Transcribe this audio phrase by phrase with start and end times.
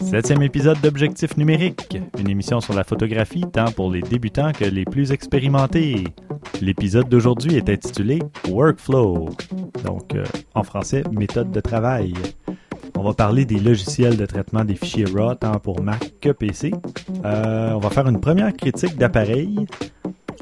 [0.00, 4.84] Septième épisode d'Objectif numérique, une émission sur la photographie tant pour les débutants que les
[4.84, 6.04] plus expérimentés.
[6.60, 9.30] L'épisode d'aujourd'hui est intitulé Workflow,
[9.84, 10.24] donc euh,
[10.54, 12.14] en français méthode de travail.
[12.96, 16.72] On va parler des logiciels de traitement des fichiers RAW tant pour Mac que PC.
[17.24, 19.66] Euh, on va faire une première critique d'appareil.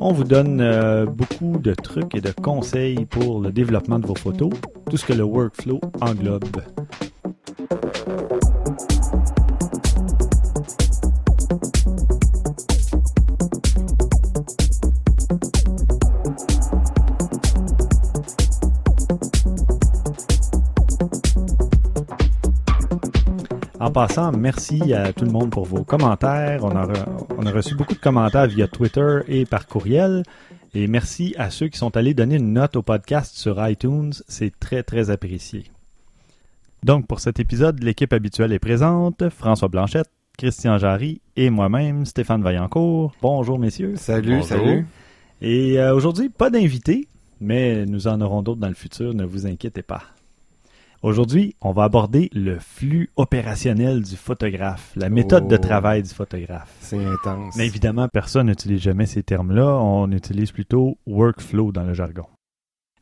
[0.01, 4.15] On vous donne euh, beaucoup de trucs et de conseils pour le développement de vos
[4.15, 4.51] photos,
[4.91, 6.63] tout ce que le workflow englobe.
[23.97, 26.63] Passant, merci à tout le monde pour vos commentaires.
[26.65, 27.07] On a, re-
[27.39, 30.23] on a reçu beaucoup de commentaires via Twitter et par courriel.
[30.75, 34.13] Et merci à ceux qui sont allés donner une note au podcast sur iTunes.
[34.29, 35.65] C'est très, très apprécié.
[36.83, 39.31] Donc, pour cet épisode, l'équipe habituelle est présente.
[39.31, 43.15] François Blanchette, Christian Jarry et moi-même, Stéphane Vaillancourt.
[43.23, 43.95] Bonjour, messieurs.
[43.97, 44.47] Salut, Bonjour.
[44.47, 44.87] salut.
[45.41, 47.09] Et euh, aujourd'hui, pas d'invité,
[47.41, 50.03] mais nous en aurons d'autres dans le futur, ne vous inquiétez pas.
[51.03, 55.59] Aujourd'hui, on va aborder le flux opérationnel du photographe, la méthode de Oh.
[55.59, 56.75] travail du photographe.
[56.81, 57.55] C'est intense.
[57.57, 62.27] Mais évidemment, personne n'utilise jamais ces termes-là, on utilise plutôt workflow dans le jargon.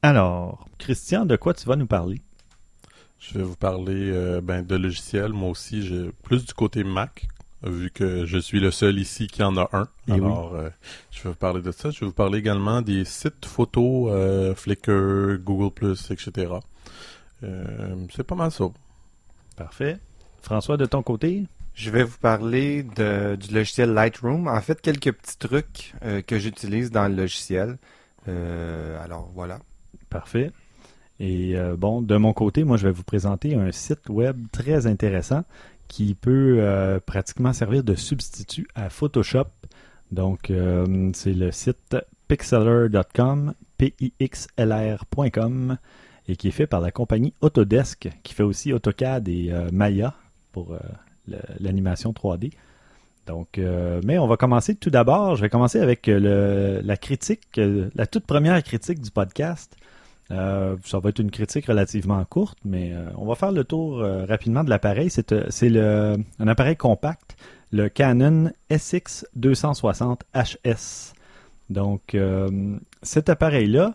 [0.02, 2.20] Alors, Christian, de quoi tu vas nous parler?
[3.20, 5.32] Je vais vous parler euh, ben, de logiciels.
[5.32, 7.26] Moi aussi, j'ai plus du côté Mac,
[7.62, 9.88] vu que je suis le seul ici qui en a un.
[10.08, 10.16] Eh oui.
[10.18, 10.68] Alors, euh,
[11.10, 11.90] je vais vous parler de ça.
[11.90, 16.52] Je vais vous parler également des sites photos, euh, Flickr, Google+, etc.
[17.42, 18.64] Euh, c'est pas mal ça.
[19.56, 19.98] Parfait.
[20.42, 21.44] François, de ton côté?
[21.74, 24.46] Je vais vous parler de- du logiciel Lightroom.
[24.48, 27.78] En fait, quelques petits trucs euh, que j'utilise dans le logiciel.
[28.28, 29.58] Euh, alors, voilà.
[30.10, 30.52] Parfait.
[31.20, 34.86] Et euh, bon, de mon côté, moi, je vais vous présenter un site web très
[34.86, 35.44] intéressant
[35.88, 39.46] qui peut euh, pratiquement servir de substitut à Photoshop.
[40.12, 41.96] Donc, euh, c'est le site
[42.28, 43.54] pixlr.com,
[44.64, 45.76] P-I-X-L-R.com,
[46.28, 50.14] et qui est fait par la compagnie Autodesk, qui fait aussi AutoCAD et euh, Maya
[50.52, 50.78] pour euh,
[51.60, 52.52] l'animation 3D.
[53.26, 55.36] Donc, euh, mais on va commencer tout d'abord.
[55.36, 59.76] Je vais commencer avec la critique, la toute première critique du podcast.
[60.28, 63.98] Ça va être une critique relativement courte, mais on va faire le tour
[64.28, 65.08] rapidement de l'appareil.
[65.08, 67.36] C'est un appareil compact,
[67.72, 71.14] le Canon SX260 HS.
[71.70, 72.14] Donc,
[73.02, 73.94] cet appareil-là,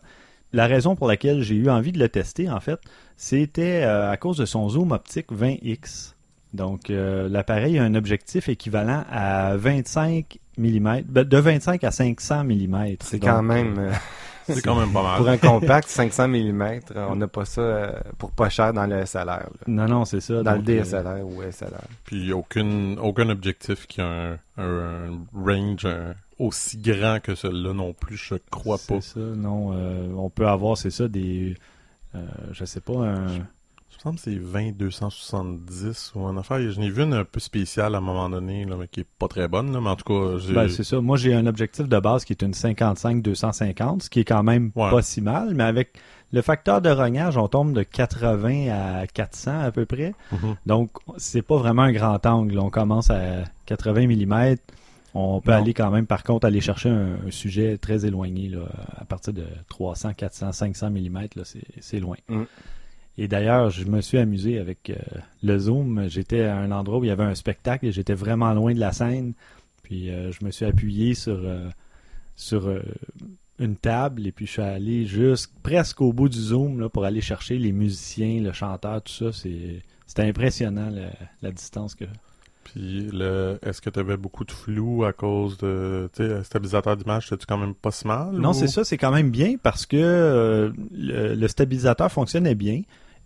[0.53, 2.79] la raison pour laquelle j'ai eu envie de le tester, en fait,
[3.17, 6.13] c'était euh, à cause de son zoom optique 20x.
[6.53, 12.43] Donc, euh, l'appareil a un objectif équivalent à 25 mm, ben, de 25 à 500
[12.43, 12.85] mm.
[13.01, 13.91] C'est quand même, euh,
[14.51, 15.17] C'est quand même pas mal.
[15.17, 16.63] pour un compact 500 mm,
[16.95, 19.25] on n'a pas ça pour pas cher dans le SLR.
[19.27, 19.49] là.
[19.67, 20.41] Non, non, c'est ça.
[20.41, 21.83] Dans Donc, le DSLR ou SLR.
[22.05, 27.73] Puis aucune, aucun objectif qui a un, un- un range un- aussi grand que celui-là
[27.73, 29.01] non plus, je crois C'est pas.
[29.01, 29.72] ça, non.
[29.73, 31.55] euh, on peut avoir, c'est ça, des.
[32.16, 33.27] euh, je sais pas, un.
[33.91, 36.59] Je me semble que c'est 20 270 ou un affaire.
[36.72, 39.07] Je n'ai vu une un peu spéciale à un moment donné, là, mais qui est
[39.19, 40.38] pas très bonne, là, mais en tout cas.
[40.53, 41.01] Ben, c'est ça.
[41.01, 44.71] Moi, j'ai un objectif de base qui est une 55-250, ce qui est quand même
[44.75, 44.89] Ouais.
[44.89, 45.97] pas si mal, mais avec
[46.31, 48.69] le facteur de rognage, on tombe de 80
[49.01, 50.13] à 400 à peu près.
[50.31, 50.56] Mhm.
[50.66, 52.57] Donc, c'est pas vraiment un grand angle.
[52.59, 54.56] On commence à 80 mm.
[55.13, 55.57] On peut Non.
[55.57, 58.65] aller quand même, par contre, aller chercher un, un sujet très éloigné, là,
[58.95, 61.43] à partir de 300, 400, 500 mm, là,
[61.79, 62.17] c'est, loin.
[62.27, 62.43] Mm.
[63.17, 64.95] Et d'ailleurs, je me suis amusé avec euh,
[65.43, 66.07] le zoom.
[66.07, 68.79] J'étais à un endroit où il y avait un spectacle et j'étais vraiment loin de
[68.79, 69.33] la scène.
[69.83, 71.67] Puis euh, je me suis appuyé sur, euh,
[72.35, 72.71] sur
[73.57, 77.03] une table et puis je suis allé juste presque au bout du zoom là, pour
[77.03, 79.33] aller chercher les musiciens, le chanteur, tout ça.
[79.33, 81.09] C'est, c'était impressionnant la,
[81.41, 82.05] la distance que.
[82.63, 83.57] Puis, le...
[83.63, 86.09] est-ce que tu avais beaucoup de flou à cause de...
[86.15, 88.31] Tu sais, stabilisateur d'image, c'était-tu quand même pas si mal?
[88.33, 92.55] Non, ou- c'est ça, c'est quand même bien parce que euh, le, le stabilisateur fonctionnait
[92.55, 92.81] bien.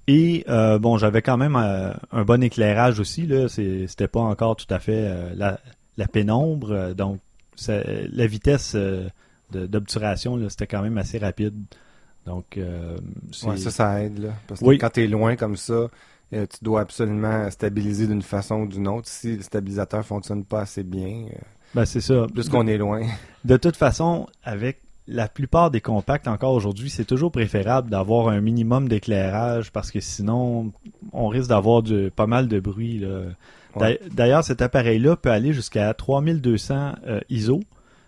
[0.07, 3.25] Et euh, bon, j'avais quand même euh, un bon éclairage aussi.
[3.27, 5.59] Là, c'était pas encore tout à fait euh, la,
[5.97, 7.19] la pénombre, donc
[7.56, 9.07] ça- la vitesse euh,
[9.51, 11.53] d'obturation, c'était quand même assez rapide.
[12.25, 12.97] Donc, euh,
[13.44, 14.19] Ouais, ça, ça aide.
[14.19, 14.77] Là, parce que Oui.
[14.77, 15.88] quand tu es loin comme ça,
[16.33, 19.07] euh, tu dois absolument stabiliser d'une façon ou d'une autre.
[19.07, 21.38] Si le stabilisateur fonctionne pas assez bien, euh,
[21.75, 22.25] ben, c'est ça.
[22.33, 23.01] plus qu'on est loin.
[23.45, 28.39] De toute façon, avec la plupart des compacts encore aujourd'hui, c'est toujours préférable d'avoir un
[28.39, 30.71] minimum d'éclairage parce que sinon,
[31.12, 33.00] on risque d'avoir du- pas mal de bruit.
[33.00, 33.24] là.
[33.75, 34.00] Ouais.
[34.12, 37.59] D'ailleurs, cet appareil-là peut aller jusqu'à 3200 euh, ISO,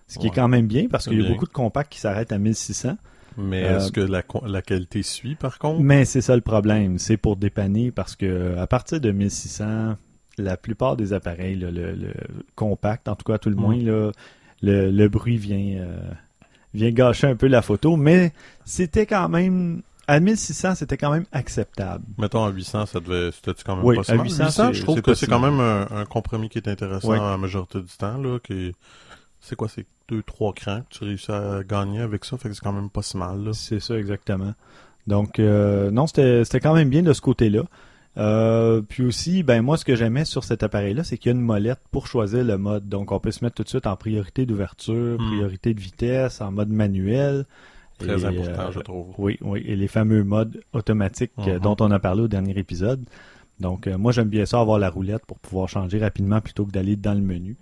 [0.07, 2.31] ce qui est quand même bien parce qu'il y a beaucoup de compacts qui s'arrêtent
[2.31, 2.97] à 1600.
[3.37, 5.81] Mais Euh, est-ce que la, qualité suit, par contre?
[5.81, 9.95] Mais c'est ça le problème, c'est pour dépanner parce que à partir de 1600,
[10.37, 12.13] la plupart des appareils, là, le, le
[12.55, 13.59] compact, en tout cas, à tout le Mm.
[13.59, 14.11] moins, là,
[14.61, 15.97] le, le bruit vient, euh,
[16.73, 18.33] vient gâcher un peu la photo, mais
[18.65, 19.81] c'était quand même.
[20.07, 22.03] À 1600, c'était quand même acceptable.
[22.19, 24.23] Mettons à 800, ça devait, c'était quand même Oui, pas à si mal?
[24.25, 26.67] 800, 800, c'est- je trouve c'est que c'est quand même un, un compromis qui est
[26.67, 28.71] intéressant à la majorité du temps, là, qui
[29.41, 32.55] c'est quoi, c'est deux, trois crans que tu réussis à gagner avec ça, fait que
[32.55, 33.49] c'est quand même pas si mal.
[33.53, 34.53] C'est ça, exactement.
[35.07, 37.63] Donc, euh, non, c'était quand même bien de ce côté-là.
[38.17, 41.37] Euh, puis aussi, ben moi, ce que j'aimais sur cet appareil-là, c'est qu'il y a
[41.37, 42.87] une molette pour choisir le mode.
[42.87, 45.27] Donc, on peut se mettre tout de suite en priorité d'ouverture, Hmm.
[45.27, 47.45] priorité de vitesse, en mode manuel.
[47.99, 49.07] Très Et, important, euh, je trouve.
[49.17, 51.59] Oui, oui, et les fameux modes automatiques euh, Mhm.
[51.59, 53.03] dont on a parlé au dernier épisode.
[53.59, 56.71] Donc, euh, moi, j'aime bien ça avoir la roulette pour pouvoir changer rapidement plutôt que
[56.71, 57.55] d'aller dans le menu.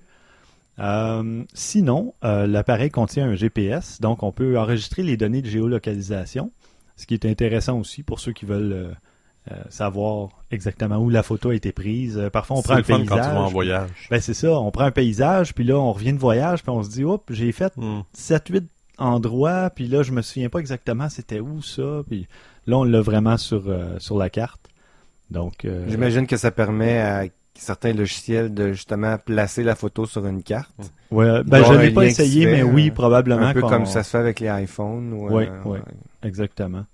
[0.79, 6.51] Euh, sinon, euh, l'appareil contient un GPS, donc on peut enregistrer les données de géolocalisation,
[6.95, 8.95] ce qui est intéressant aussi pour ceux qui veulent
[9.51, 12.29] euh, savoir exactement où la photo a été prise.
[12.33, 13.09] Parfois, on prend un le fun paysage.
[13.09, 14.07] quand tu vas en voyage.
[14.09, 16.81] Ben, c'est ça, on prend un paysage, puis là, on revient de voyage, puis on
[16.81, 18.01] se dit, hop, j'ai fait Hmm.
[18.15, 18.63] 7-8
[18.97, 22.27] endroits, puis là, je me souviens pas exactement c'était où ça, puis
[22.67, 24.69] là, on l'a vraiment sur, euh, sur la carte.
[25.29, 30.25] Donc, euh, J'imagine que ça permet à certains logiciels de justement placer la photo sur
[30.25, 30.71] une carte.
[31.11, 33.45] ouais, ben, je un pas essayé, mais oui, euh, probablement.
[33.47, 35.13] Un peu comme ça se fait avec les iPhones.
[35.13, 35.79] Ou, Ouais, euh, ouais.
[36.23, 36.85] Exactement.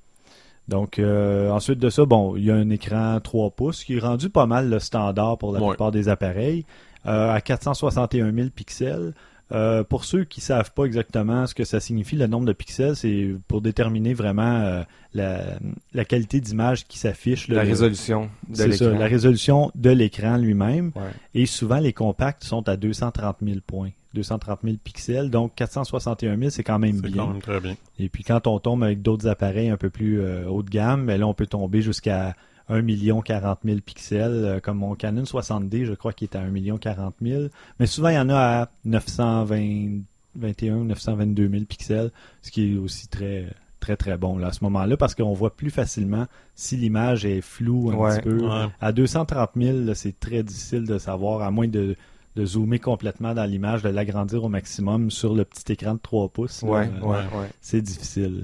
[0.68, 4.00] Donc, euh, ensuite de ça, bon, il y a un écran 3 pouces qui est
[4.00, 5.70] rendu pas mal le standard pour la Ouais.
[5.70, 6.64] plupart des appareils,
[7.08, 9.14] euh, à 461 000 pixels.
[9.52, 12.96] Euh, pour ceux qui savent pas exactement ce que ça signifie, le nombre de pixels,
[12.96, 15.58] c'est pour déterminer vraiment euh, la,
[15.94, 17.48] la qualité d'image qui s'affiche.
[17.48, 19.00] La résolution de C'est ça, l'écran.
[19.00, 20.92] la résolution de l'écran lui-même.
[20.96, 21.02] Ouais.
[21.34, 23.90] Et souvent, les compacts sont à 230 000 points.
[24.16, 27.24] 230 000 pixels, donc 461 000, c'est quand même C'est bien.
[27.26, 27.76] quand même très bien.
[28.00, 31.06] Et puis quand on tombe avec d'autres appareils un peu plus euh, haut de gamme,
[31.06, 32.36] ben là on peut tomber jusqu'à
[32.70, 36.42] 1 million 40 000 pixels, euh, comme mon Canon 60D, je crois qu'il est à
[36.42, 37.44] 1 million 40 000.
[37.80, 42.12] Mais souvent il y en a à 921 ou 922 000 pixels,
[42.42, 43.48] ce qui est aussi très
[43.80, 47.40] très très bon là, à ce moment-là parce qu'on voit plus facilement si l'image est
[47.42, 48.16] floue un Ouais.
[48.18, 48.46] petit peu.
[48.46, 48.66] Ouais.
[48.82, 51.96] À 230 000, là, c'est très difficile de savoir, à moins de,
[52.36, 56.28] de zoomer complètement dans l'image, de l'agrandir au maximum sur le petit écran de 3
[56.30, 56.62] pouces.
[56.64, 56.70] là.
[56.70, 57.50] Ouais, ouais, ouais.
[57.62, 58.44] c'est difficile.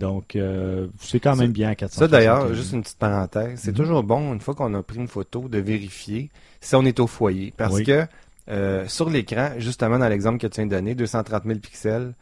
[0.00, 1.98] Donc, euh, c'est quand même bien à 400.
[2.00, 3.76] Ça d'ailleurs, juste une petite parenthèse, c'est Mhm.
[3.76, 6.30] toujours bon, une fois qu'on a pris une photo, de vérifier
[6.60, 7.52] si on est au foyer.
[7.56, 7.84] Parce Oui.
[7.84, 8.06] que
[8.48, 12.14] euh, sur l'écran, justement dans l'exemple que tu viens de donner, 230 000 pixels,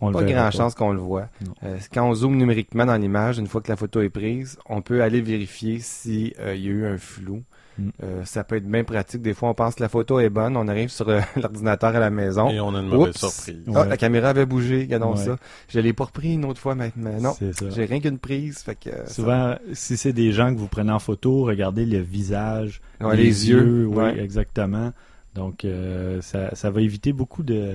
[0.00, 1.28] On pas grand chance qu'on le voit.
[1.62, 4.82] Euh, quand on zoome numériquement dans l'image, une fois que la photo est prise, on
[4.82, 7.42] peut aller vérifier s'il y a eu un flou.
[7.78, 7.88] Mm.
[8.02, 9.20] Euh, ça peut être bien pratique.
[9.22, 11.98] Des fois, on pense que la photo est bonne, on arrive sur euh, l'ordinateur à
[11.98, 12.48] la maison.
[12.50, 13.32] Et on a une mauvaise Oups.
[13.34, 13.62] surprise.
[13.68, 13.88] Ah, Ouais.
[13.88, 15.24] la caméra avait bougé, regardons Ouais.
[15.24, 15.38] ça.
[15.68, 17.20] Je l'ai pas repris une autre fois maintenant.
[17.20, 17.70] Non, C'est ça.
[17.70, 18.58] j'ai rien qu'une prise.
[18.58, 21.98] Fait que, euh, Souvent, si c'est des gens que vous prenez en photo, regardez le
[21.98, 23.86] visage, ouais, les, yeux.
[23.86, 24.18] oui, ouais.
[24.20, 24.92] exactement.
[25.34, 27.74] Donc, euh, ça, ça va éviter beaucoup de,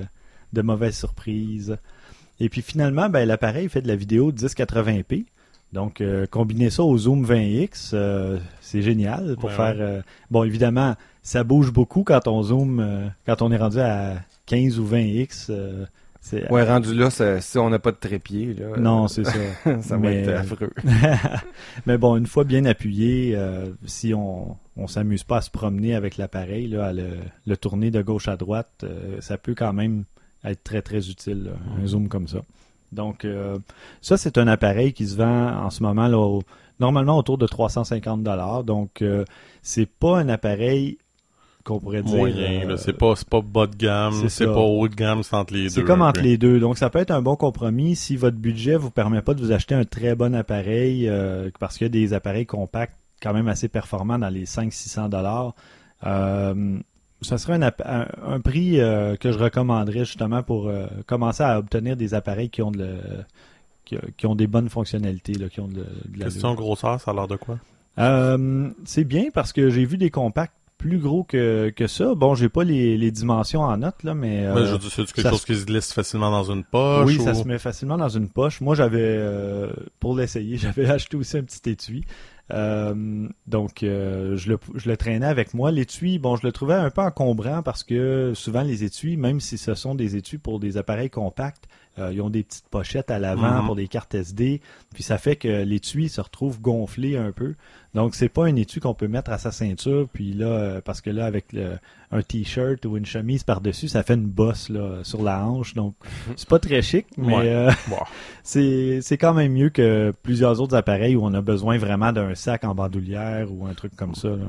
[0.54, 1.76] de mauvaises surprises.
[2.42, 5.26] Et puis finalement, ben, l'appareil fait de la vidéo 1080p.
[5.72, 9.76] Donc, euh, combiner ça au zoom 20x, euh, c'est génial pour Ouais, faire.
[9.78, 14.16] euh, bon, évidemment, ça bouge beaucoup quand on zoome, euh, quand on est rendu à
[14.46, 15.46] 15 ou 20x.
[15.50, 15.84] euh,
[16.20, 19.32] c'est, Ouais, rendu là, ça- si on n'a pas de trépied, là, Non, c'est ça.
[19.80, 20.70] ça va être affreux.
[21.86, 25.94] Mais bon, une fois bien appuyé, euh, si on on s'amuse pas à se promener
[25.94, 27.08] avec l'appareil, là, à le,
[27.46, 30.04] le tourner de gauche à droite, euh, ça peut quand même
[30.42, 31.50] être très très utile, là,
[31.82, 32.38] un zoom comme ça.
[32.92, 33.58] Donc euh,
[34.00, 36.42] ça, c'est un appareil qui se vend en ce moment là, au-
[36.80, 38.64] normalement autour de 350 dollars.
[38.64, 39.24] Donc euh,
[39.62, 40.98] c'est pas un appareil
[41.62, 42.76] qu'on pourrait dire Moyen, euh.
[42.78, 45.64] C'est pas, c'est pas bas de gamme, c'est pas haut de gamme, c'est entre les
[45.64, 45.68] deux.
[45.68, 46.58] C'est comme entre les deux.
[46.58, 49.52] Donc, ça peut être un bon compromis si votre budget vous permet pas de vous
[49.52, 53.46] acheter un très bon appareil, euh, parce qu'il y a des appareils compacts quand même
[53.48, 55.52] assez performants dans les 500-600 dollars.
[57.22, 61.42] Ça serait un, app- un, un prix euh, que je recommanderais justement pour euh, commencer
[61.42, 63.24] à obtenir des appareils qui ont de le-
[63.84, 67.10] qui, qui ont des bonnes fonctionnalités, là, qui ont de, de la Question grosseur, ça
[67.10, 67.58] a l'air de quoi?
[67.98, 72.14] euh, c'est bien parce que j'ai vu des compacts plus gros que, que ça.
[72.14, 74.46] Bon, j'ai pas les, les dimensions en note, là, mais.
[74.46, 77.06] Euh, je c'est quelque chose qui se glisse facilement dans une poche?
[77.06, 78.62] oui, ou- ça se met facilement dans une poche.
[78.62, 79.18] Moi, j'avais,
[79.98, 82.04] pour l'essayer, j'avais acheté aussi un petit étui.
[82.52, 85.70] Euh, donc, euh, je, le, je le traînais avec moi.
[85.70, 89.58] L'étui, bon, je le trouvais un peu encombrant parce que souvent les étuis, même si
[89.58, 91.64] ce sont des étuis pour des appareils compacts,
[92.00, 93.66] euh, ils ont des petites pochettes à l'avant Mhm.
[93.66, 94.60] pour des cartes SD.
[94.94, 97.54] Puis ça fait que l'étui se retrouve gonflé un peu.
[97.94, 100.08] Donc, c'est pas un étui qu'on peut mettre à sa ceinture.
[100.12, 101.76] Puis là, euh, parce que là, avec le-
[102.12, 105.74] un t-shirt ou une chemise par-dessus, ça fait une bosse là, sur la hanche.
[105.74, 105.94] Donc,
[106.36, 107.48] c'est pas très chic, mais Ouais.
[107.48, 107.70] euh,
[108.42, 112.34] c'est c'est quand même mieux que plusieurs autres appareils où on a besoin vraiment d'un
[112.34, 114.28] sac en bandoulière ou un truc comme ça.
[114.28, 114.46] là.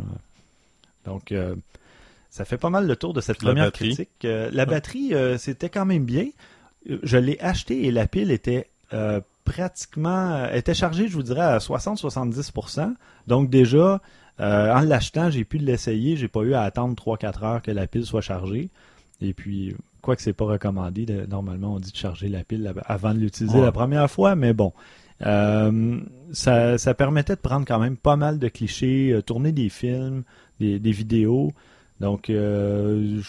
[1.05, 1.55] Donc, euh,
[2.29, 4.09] ça fait pas mal le tour de cette première critique.
[4.23, 6.27] Euh, la batterie, euh, c'était quand même bien.
[6.87, 11.57] Je l'ai acheté et la pile était euh, pratiquement était chargée, je vous dirais, à
[11.59, 12.93] 60-70%.
[13.27, 14.01] Donc déjà,
[14.39, 16.17] euh, en l'achetant, j'ai pu l'essayer.
[16.17, 18.69] J'ai pas eu à attendre 3-4 heures que la pile soit chargée.
[19.21, 22.65] Et puis, quoi que c'est pas recommandé, de- normalement on dit de charger la pile
[22.67, 23.65] av- avant de l'utiliser Ouais.
[23.65, 24.73] la première fois, mais bon.
[25.23, 25.99] Euh,
[26.33, 30.23] ça, ça permettait de prendre quand même pas mal de clichés, tourner des films,
[30.59, 31.53] des, des vidéos.
[31.99, 33.21] Donc, je-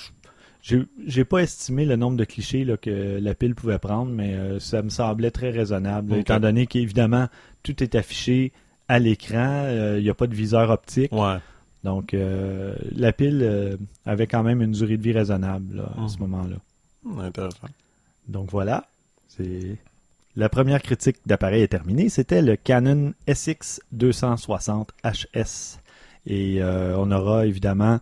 [0.62, 4.60] j'ai pas estimé le nombre de clichés là, que la pile pouvait prendre, mais euh,
[4.60, 7.28] ça me semblait très raisonnable, étant donné qu'évidemment,
[7.62, 8.52] tout est affiché
[8.88, 11.12] à l'écran, euh, il n'y a pas de viseur optique.
[11.12, 11.38] Ouais.
[11.82, 16.18] Donc, euh, la pile avait quand même une durée de vie raisonnable là, à ce
[16.18, 16.56] moment-là.
[17.04, 17.68] Hmm, Intéressant.
[18.28, 18.86] Donc voilà,
[19.28, 19.76] c'est
[20.36, 22.08] la première critique d'appareil est terminée.
[22.08, 25.78] C'était le Canon SX 260 HS
[26.26, 27.98] et euh, on aura évidemment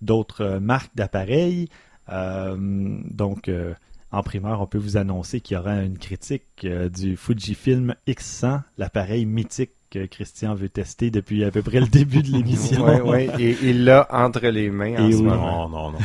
[0.00, 1.68] d'autres marques d'appareils.
[2.10, 3.74] Euh, donc euh,
[4.10, 8.60] en primeur, on peut vous annoncer qu'il y aura une critique euh, du Fujifilm X100,
[8.78, 12.84] l'appareil mythique que Christian veut tester depuis à peu près le début de l'émission.
[12.84, 15.22] Ouais, ouais, et il l'a entre les mains en Et ce oui.
[15.24, 15.68] moment.
[15.68, 15.98] Non, non, non.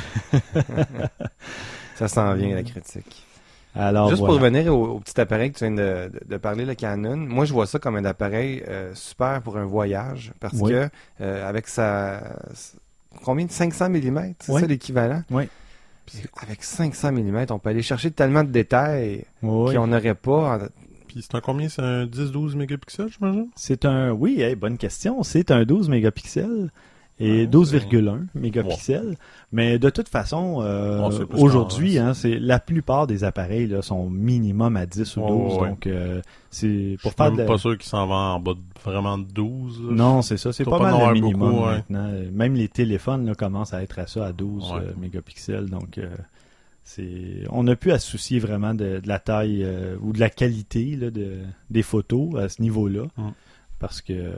[1.96, 3.24] Ça s'en vient, la critique.
[3.76, 4.34] Alors Juste voilà.
[4.34, 7.16] pour revenir au, au petit appareil que tu viens de, de- de parler, le Canon,
[7.18, 10.72] moi je vois ça comme un appareil euh, super pour un voyage parce Oui.
[10.72, 10.90] que
[11.22, 12.24] euh, avec sa
[13.24, 14.62] combien de 500 mm, c'est Oui.
[14.62, 15.22] ça l'équivalent?
[15.30, 15.48] Oui.
[16.08, 19.76] Puis avec 500 mm, on peut aller chercher tellement de détails Oui.
[19.76, 20.56] qu'on n'aurait pas.
[20.58, 20.68] en-
[21.08, 21.70] Puis c'est un combien?
[21.70, 23.50] C'est un 10-12 mégapixels, j'imagine?
[23.56, 25.22] C'est un, oui, hey, bonne question.
[25.24, 26.72] C'est un 12 mégapixels
[27.20, 29.16] et Ah, 12,1 mégapixels.
[29.52, 33.82] Mais de toute façon, euh, plus aujourd'hui, qu'en- hein, c'est la plupart des appareils là,
[33.82, 35.54] sont minimum à 10 ou 12.
[35.56, 35.70] Ouais, ouais.
[35.70, 36.22] Donc, euh,
[36.52, 39.18] c'est pour faire même de la- pas sûr qu'il s'en va en bas de vraiment
[39.18, 39.82] de 12.
[39.84, 39.94] là.
[39.94, 40.54] Non, c'est ça.
[40.54, 41.76] C'est pas mal le minimum beaucoup, ouais.
[41.78, 42.12] maintenant.
[42.34, 44.80] Même les téléphones là, commencent à être à ça, à 12 Ouais.
[44.84, 45.70] euh, mégapixels.
[45.70, 46.00] Donc,
[46.84, 49.68] c'est, on n'a plus à se soucier vraiment de, de la taille
[50.02, 51.38] ou de la qualité là, de,
[51.70, 53.04] des photos à ce niveau-là.
[53.18, 53.30] Mm.
[53.80, 54.32] Parce que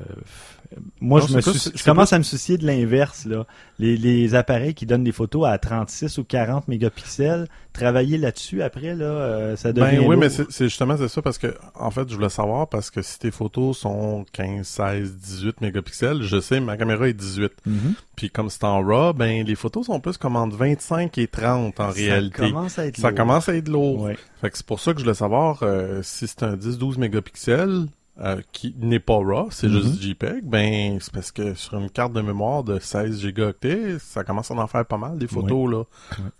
[1.00, 3.25] moi, Non, je, me soucie- je commence à me soucier de l'inverse.
[3.25, 3.46] là.
[3.79, 8.93] Les, les appareils qui donnent des photos à 36 ou 40 mégapixels, travailler là-dessus après,
[8.96, 10.17] là, euh, ça devient Ben oui, lourd.
[10.17, 13.17] mais c'est justement c'est ça parce que en fait, je voulais savoir parce que si
[13.17, 17.51] tes photos sont 15, 16, 18 mégapixels, je sais ma caméra est 18.
[17.65, 17.93] Mhm.
[18.17, 21.79] Puis comme c'est en RAW, ben les photos sont plus comme entre 25 et 30
[21.79, 22.38] en réalité.
[22.41, 23.17] Ça commence à être Ça lourd.
[23.17, 24.01] commence à être lourd.
[24.01, 24.17] Ouais.
[24.41, 27.86] Fait que c'est pour ça que je voulais savoir euh, si c'est un 10-12 mégapixels
[28.21, 29.73] euh, qui n'est pas RAW, c'est Mhm.
[29.81, 34.23] juste JPEG, ben c'est parce que sur une carte de mémoire de 16 gigaoctets, ça
[34.23, 35.83] commence à en faire pas mal des photos là.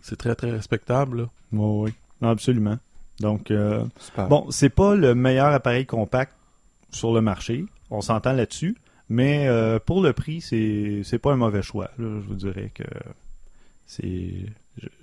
[0.01, 1.21] C'est très très respectable.
[1.21, 1.27] Là.
[1.53, 1.93] Oui, oui.
[2.21, 2.77] Non, absolument.
[3.21, 3.83] Donc, euh,
[4.29, 6.33] bon, c'est pas le meilleur appareil compact
[6.91, 7.65] sur le marché.
[7.91, 8.77] On s'entend là-dessus.
[9.09, 11.89] Mais euh, pour le prix, c'est c'est pas un mauvais choix.
[11.98, 12.07] là.
[12.21, 12.83] Je vous dirais que
[13.88, 14.31] c'est.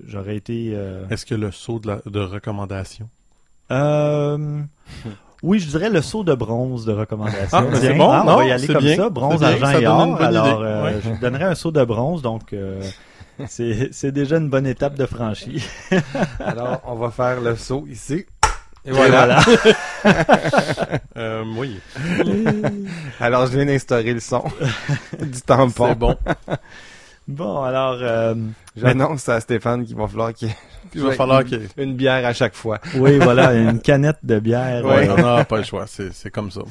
[0.07, 0.73] J'aurais été.
[0.75, 3.09] euh, Est-ce que le saut de, la, de recommandation?
[3.73, 4.63] Euh,
[5.43, 7.49] oui, je dirais le saut de bronze de recommandation.
[7.53, 9.81] Ah, ben, c'est bon, ah, on va y aller comme bien, ça, bronze, argent ça
[9.81, 10.21] et or.
[10.21, 10.95] Alors, euh, ouais.
[11.05, 12.83] je donnerais un saut de bronze, donc euh,
[13.47, 15.65] c'est déjà une bonne étape de franchie.
[16.41, 18.25] Alors, on va faire le saut ici.
[18.85, 19.41] Et Et voilà.
[21.17, 21.81] euh, Oui,
[23.21, 24.45] Alors, je viens d'instaurer le son
[25.21, 25.89] du tampon.
[25.89, 26.17] c'est bon.
[27.29, 28.35] Bon, alors, euh,
[28.77, 30.49] J'annonce à Stéphane qu'il va falloir qu'il
[30.95, 32.79] Il va falloir qu'il une bière à chaque fois.
[32.97, 34.85] oui, voilà, une canette de bière.
[34.85, 36.63] Ouais, euh, on n'a pas le choix, c'est c'est comme ça.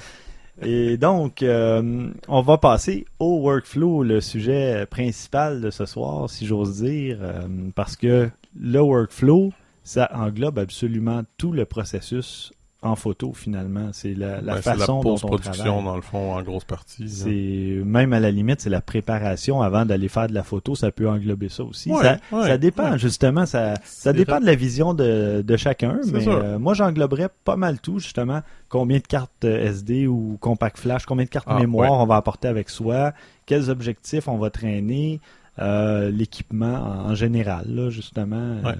[0.61, 6.45] Et donc, euh, on va passer au workflow, le sujet principal de ce soir, si
[6.45, 7.41] j'ose dire, euh,
[7.75, 9.51] parce que le workflow,
[9.83, 12.53] ça englobe absolument tout le processus
[12.85, 13.89] en photo, finalement.
[13.93, 15.83] C'est la, la Ben, c'est la façon dont on travaille.
[15.83, 17.09] dans le fond, en grosse partie.
[17.09, 20.91] C'est même à la limite, c'est la préparation avant d'aller faire de la photo, ça
[20.91, 21.91] peut englober ça aussi.
[21.91, 22.99] Ouais, ça, ouais, ça dépend ouais.
[22.99, 23.75] justement, ça,
[24.13, 28.41] dépend de la vision de, de chacun, mais euh, moi j'engloberais pas mal tout justement.
[28.69, 32.15] Combien de cartes euh, SD ou compact flash, combien de cartes Ah, mémoire on va
[32.15, 33.13] apporter avec soi,
[33.45, 35.19] quels objectifs on va traîner,
[35.59, 38.57] euh, l'équipement en, en général, là, justement.
[38.65, 38.73] Euh.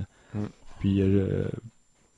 [0.80, 1.46] Puis euh,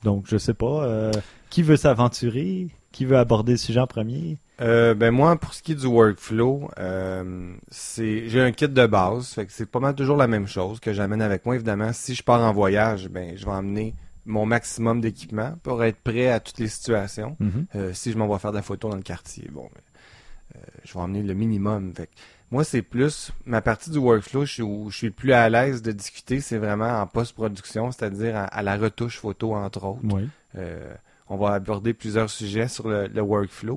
[0.02, 1.10] donc je sais pas,
[1.50, 4.38] qui veut s'aventurer, qui veut aborder le sujet en premier?
[4.60, 8.86] Euh, ben moi, pour ce qui est du workflow, euh, c'est j'ai un kit de
[8.86, 11.54] base, fait que c'est pas mal toujours la même chose que j'amène avec moi.
[11.54, 13.94] Évidemment, si je pars en voyage, ben je vais emmener
[14.26, 17.36] mon maximum d'équipement pour être prêt à toutes les situations.
[17.38, 17.66] Mhm.
[17.76, 20.92] Euh, si je m'en vais faire de la photo dans le quartier, bon, ben, je
[20.92, 21.92] vais emmener le minimum.
[21.94, 22.12] Fait que
[22.50, 25.82] moi, c'est plus ma partie du workflow je où je suis le plus à l'aise
[25.82, 30.00] de discuter, c'est vraiment en post-production, c'est-à-dire à, à la retouche photo entre autres.
[30.02, 30.28] Oui.
[30.56, 30.94] Euh,
[31.28, 33.76] on va aborder plusieurs sujets sur le, le workflow.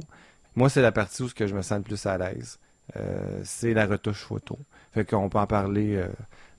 [0.55, 2.59] Moi, c'est la partie où ce que je me sens le plus à l'aise.
[2.97, 4.57] euh, c'est la retouche photo.
[4.93, 6.07] Fait qu'on peut en parler euh,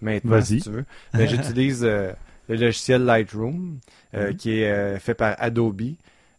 [0.01, 0.85] maintenant si tu veux.
[1.13, 2.13] Ben, J'utilise euh,
[2.49, 3.79] le logiciel Lightroom
[4.15, 4.37] Mhm.
[4.37, 5.83] qui est fait par Adobe.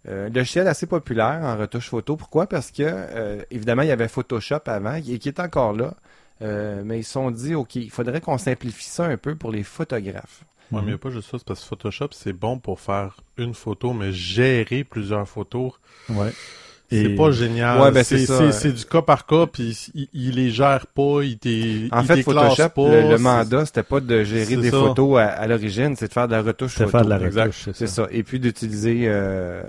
[0.08, 2.16] Euh, logiciel assez populaire en retouche photo.
[2.18, 2.48] Pourquoi?
[2.48, 5.94] Parce que, évidemment, il y avait Photoshop avant et qui est encore là.
[6.42, 9.64] Mais ils se sont dit, OK, il faudrait qu'on simplifie ça un peu pour les
[9.64, 10.44] photographes.
[10.72, 12.80] Ouais, mais il n'y a pas juste ça, c'est parce que Photoshop, c'est bon pour
[12.80, 15.74] faire une photo, mais gérer plusieurs photos,
[16.10, 16.32] Ouais.
[16.92, 17.82] C'est pas génial.
[17.82, 22.02] Ouais, ben, c'est du cas par cas, puis il, il les gère pas, il En
[22.02, 22.90] il fait, Photoshop, pas.
[23.02, 24.78] le, le mandat, c'était pas de gérer des ça.
[24.80, 26.92] photos à, à l'origine, c'est de faire de la retouche C'est photo.
[26.92, 28.08] faire de la retouche, C'est ça.
[28.12, 29.64] Et puis d'utiliser euh,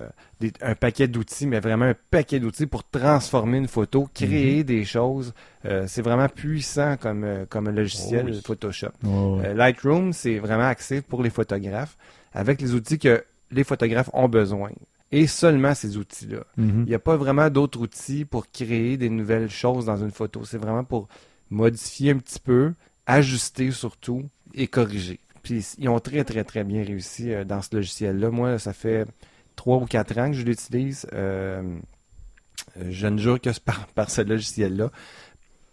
[0.61, 4.62] un paquet d'outils, mais vraiment un paquet d'outils pour transformer une photo, créer Mhm.
[4.64, 5.33] des choses.
[5.66, 8.40] Euh, c'est vraiment puissant comme, euh, comme logiciel Oh oui.
[8.44, 8.88] Photoshop.
[9.06, 11.97] Euh, Lightroom, c'est vraiment axé pour les photographes,
[12.35, 14.68] avec les outils que les photographes ont besoin.
[15.14, 16.44] Et seulement ces outils-là.
[16.56, 16.85] Mhm.
[16.87, 20.44] Il n'y a pas vraiment d'autres outils pour créer des nouvelles choses dans une photo.
[20.44, 21.09] C'est vraiment pour
[21.50, 22.73] modifier un petit peu,
[23.06, 25.21] ajuster surtout et corriger.
[25.44, 28.30] Puis ils ont très très très bien réussi euh, dans ce logiciel-là.
[28.30, 29.06] Moi, ça fait
[29.54, 31.06] trois ou quatre ans que je l'utilise.
[31.12, 31.62] Euh,
[32.76, 34.90] euh, je ne jure que par, par ce logiciel-là.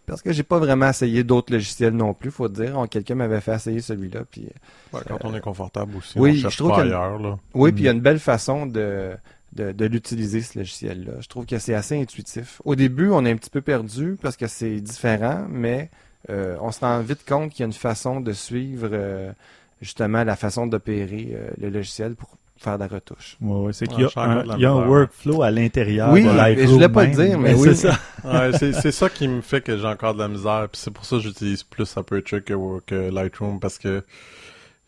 [0.06, 2.84] Parce que j'ai pas vraiment essayé d'autres logiciels non plus, faut dire.
[2.90, 4.20] Quelqu'un m'avait fait essayer celui-là.
[4.30, 4.48] Puis
[4.92, 7.18] Ouais, quand on est confortable aussi, oui, on je cherche trouve pas ailleurs.
[7.18, 7.38] Là.
[7.54, 7.74] oui, Mm.
[7.74, 9.12] puis il y a une belle façon de,
[9.52, 11.12] de, de l'utiliser, ce logiciel-là.
[11.20, 12.60] Je trouve que c'est assez intuitif.
[12.64, 15.90] Au début, on est un petit peu perdu parce que c'est différent, mais
[16.30, 19.32] euh, on se rend vite compte qu'il y a une façon de suivre euh,
[19.80, 23.36] justement la façon d'opérer euh, le logiciel pour faire de la retouche.
[23.40, 26.30] Ouais, ouais, c'est qu'il y a un, y a un workflow à l'intérieur Oui, de
[26.30, 27.76] Lightroom je voulais pas le dire, mais c'est oui.
[27.76, 27.98] ça.
[28.24, 30.68] Ouais, c'est c'est ça qui me fait que j'ai encore de la misère.
[30.70, 32.54] Puis c'est pour ça que j'utilise plus Aperture que,
[32.86, 34.04] que Lightroom parce que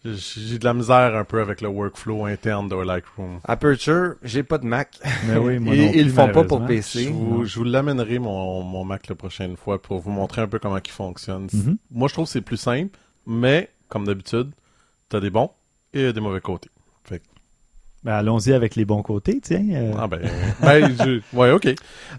[0.04, 3.40] j'ai de la misère un peu avec le workflow interne de Lightroom.
[3.44, 4.98] Aperture, j'ai pas de Mac.
[5.26, 6.64] Mais oui, moi Et non ils le font pas pour.
[6.66, 7.04] PC.
[7.04, 10.46] Je vous, je vous l'amènerai mon, mon Mac la prochaine fois pour vous montrer un
[10.46, 11.48] peu comment il fonctionne.
[11.52, 11.78] Mhm.
[11.90, 14.50] Moi, je trouve que c'est plus simple, mais comme d'habitude,
[15.08, 15.50] t'as des bons
[15.94, 16.70] et des mauvais côtés.
[18.04, 19.66] Ben, allons-y avec les bons côtés, tiens.
[19.72, 20.20] euh, ah ben,
[20.62, 21.74] ben je- ouais, ok.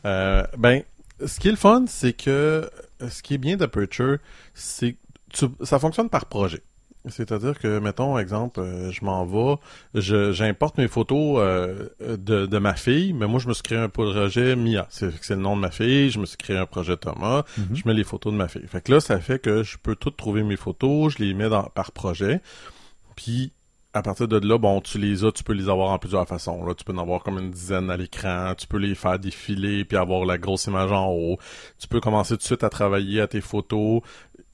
[0.05, 0.81] Euh, ben,
[1.25, 2.69] ce qui est le fun, c'est que
[3.07, 4.17] ce qui est bien d'Aperture,
[4.53, 4.97] c'est que
[5.31, 6.61] tu- ça fonctionne par projet.
[7.07, 9.57] C'est-à-dire que, mettons, exemple, euh, je m'en vais,
[9.93, 13.77] je- j'importe mes photos euh, de, de ma fille, mais moi, je me suis créé
[13.77, 14.87] un projet Mia.
[14.89, 17.75] C'est c'est le nom de ma fille, je me suis créé un projet Thomas, mhm.
[17.75, 18.65] je mets les photos de ma fille.
[18.67, 21.47] Fait que là, ça fait que je peux tout trouver mes photos, je les mets
[21.49, 22.41] dans, par projet,
[23.15, 23.51] puis
[23.95, 26.65] à partir de là, bon, tu les as, tu peux les avoir en plusieurs façons.
[26.65, 29.85] Là, tu peux en avoir comme une dizaine à l'écran, tu peux les faire défiler
[29.85, 31.37] puis avoir la grosse image en haut.
[31.79, 34.01] Tu peux commencer tout de suite à travailler à tes photos.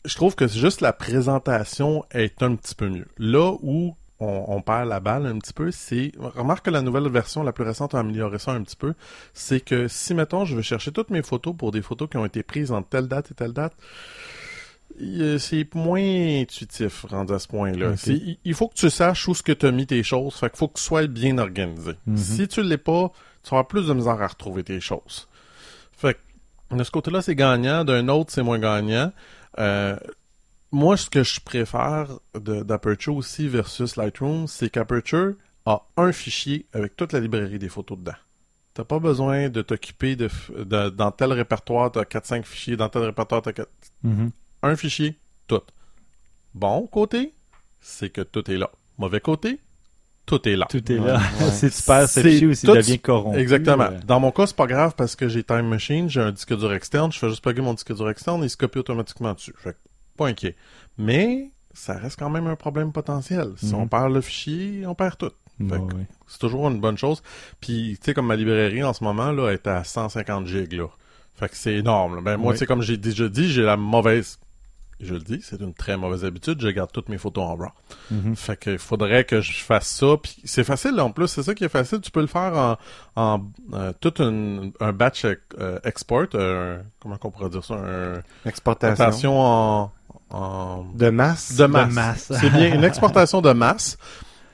[0.05, 3.07] Je trouve que c'est juste la présentation est un petit peu mieux.
[3.17, 7.09] Là où on, on perd la balle un petit peu, c'est remarque que la nouvelle
[7.09, 8.93] version, la plus récente, a amélioré ça un petit peu.
[9.33, 12.25] C'est que si mettons, je veux chercher toutes mes photos pour des photos qui ont
[12.25, 13.73] été prises entre telle date et telle date,
[15.39, 17.95] c'est moins intuitif rendu à ce point-là.
[18.45, 20.35] Il- faut que tu saches où ce que tu as mis tes choses.
[20.35, 21.93] Fait qu'il faut que tu sois bien organisé.
[22.05, 22.17] Mhm.
[22.17, 23.11] Si tu l'es pas,
[23.43, 25.27] tu vas avoir plus de misère à retrouver tes choses.
[25.97, 26.17] Fait
[26.69, 27.83] que de ce côté-là, c'est gagnant.
[27.83, 29.11] D'un autre, c'est moins gagnant.
[29.59, 29.95] Euh,
[30.71, 35.33] moi, ce que je préfère d'Aperture aussi versus Lightroom, c'est qu'Aperture
[35.65, 38.13] a un fichier avec toute la librairie des photos dedans.
[38.73, 43.03] T'as pas besoin de t'occuper de, de- dans tel répertoire, t'as 4-5 fichiers, dans tel
[43.03, 43.69] répertoire, t'as 4
[44.03, 44.31] Mhm.
[44.63, 45.15] Un fichier,
[45.47, 45.61] tout.
[46.53, 47.33] Bon côté,
[47.81, 48.69] c'est que tout est là.
[48.97, 49.59] Mauvais côté,
[50.25, 50.67] tout est là.
[50.69, 51.21] Tout est Ouais, là.
[51.41, 51.51] ouais.
[51.51, 53.39] si tu perds ce C'est fichier ou s'il tout- devient corrompu.
[53.39, 53.85] Exactement.
[53.85, 56.55] euh, Dans mon cas, c'est pas grave parce que j'ai Time Machine, j'ai un disque
[56.57, 59.33] dur externe, je fais juste plugger mon disque dur externe et il se copie automatiquement
[59.33, 59.53] dessus.
[59.57, 59.77] Fait que,
[60.17, 60.55] pas inquiet.
[60.97, 63.53] Mais, ça reste quand même un problème potentiel.
[63.57, 63.75] Si Mhm.
[63.75, 65.31] on perd le fichier, on perd tout.
[65.59, 66.05] ouais, Fait que- ouais.
[66.27, 67.21] C'est toujours une bonne chose.
[67.59, 70.87] Puis, tu sais, comme ma librairie en ce moment, là, est à 150 gigs, là.
[71.35, 72.15] Fait que c'est énorme.
[72.17, 72.21] là.
[72.21, 72.53] Ben, moi, Oui.
[72.55, 74.37] tu sais, comme j'ai déjà dit, j'ai la mauvaise...
[75.03, 76.61] Je le dis, c'est une très mauvaise habitude.
[76.61, 77.69] Je garde toutes mes photos en RAW.
[78.11, 78.35] Mhm.
[78.35, 80.17] Fait qu'il faudrait que je fasse ça.
[80.21, 82.01] Puis c'est facile en plus, c'est ça qui est facile.
[82.01, 82.77] Tu peux le faire en,
[83.15, 83.41] en
[83.73, 86.27] euh, tout un, un batch euh, export.
[86.35, 87.75] euh, comment qu'on pourrait dire ça?
[87.75, 88.91] Un, Exportation.
[89.05, 89.91] exportation en,
[90.29, 91.55] en De masse.
[91.55, 91.93] de masse.
[91.93, 92.31] masse.
[92.39, 93.97] C'est bien une exportation de masse.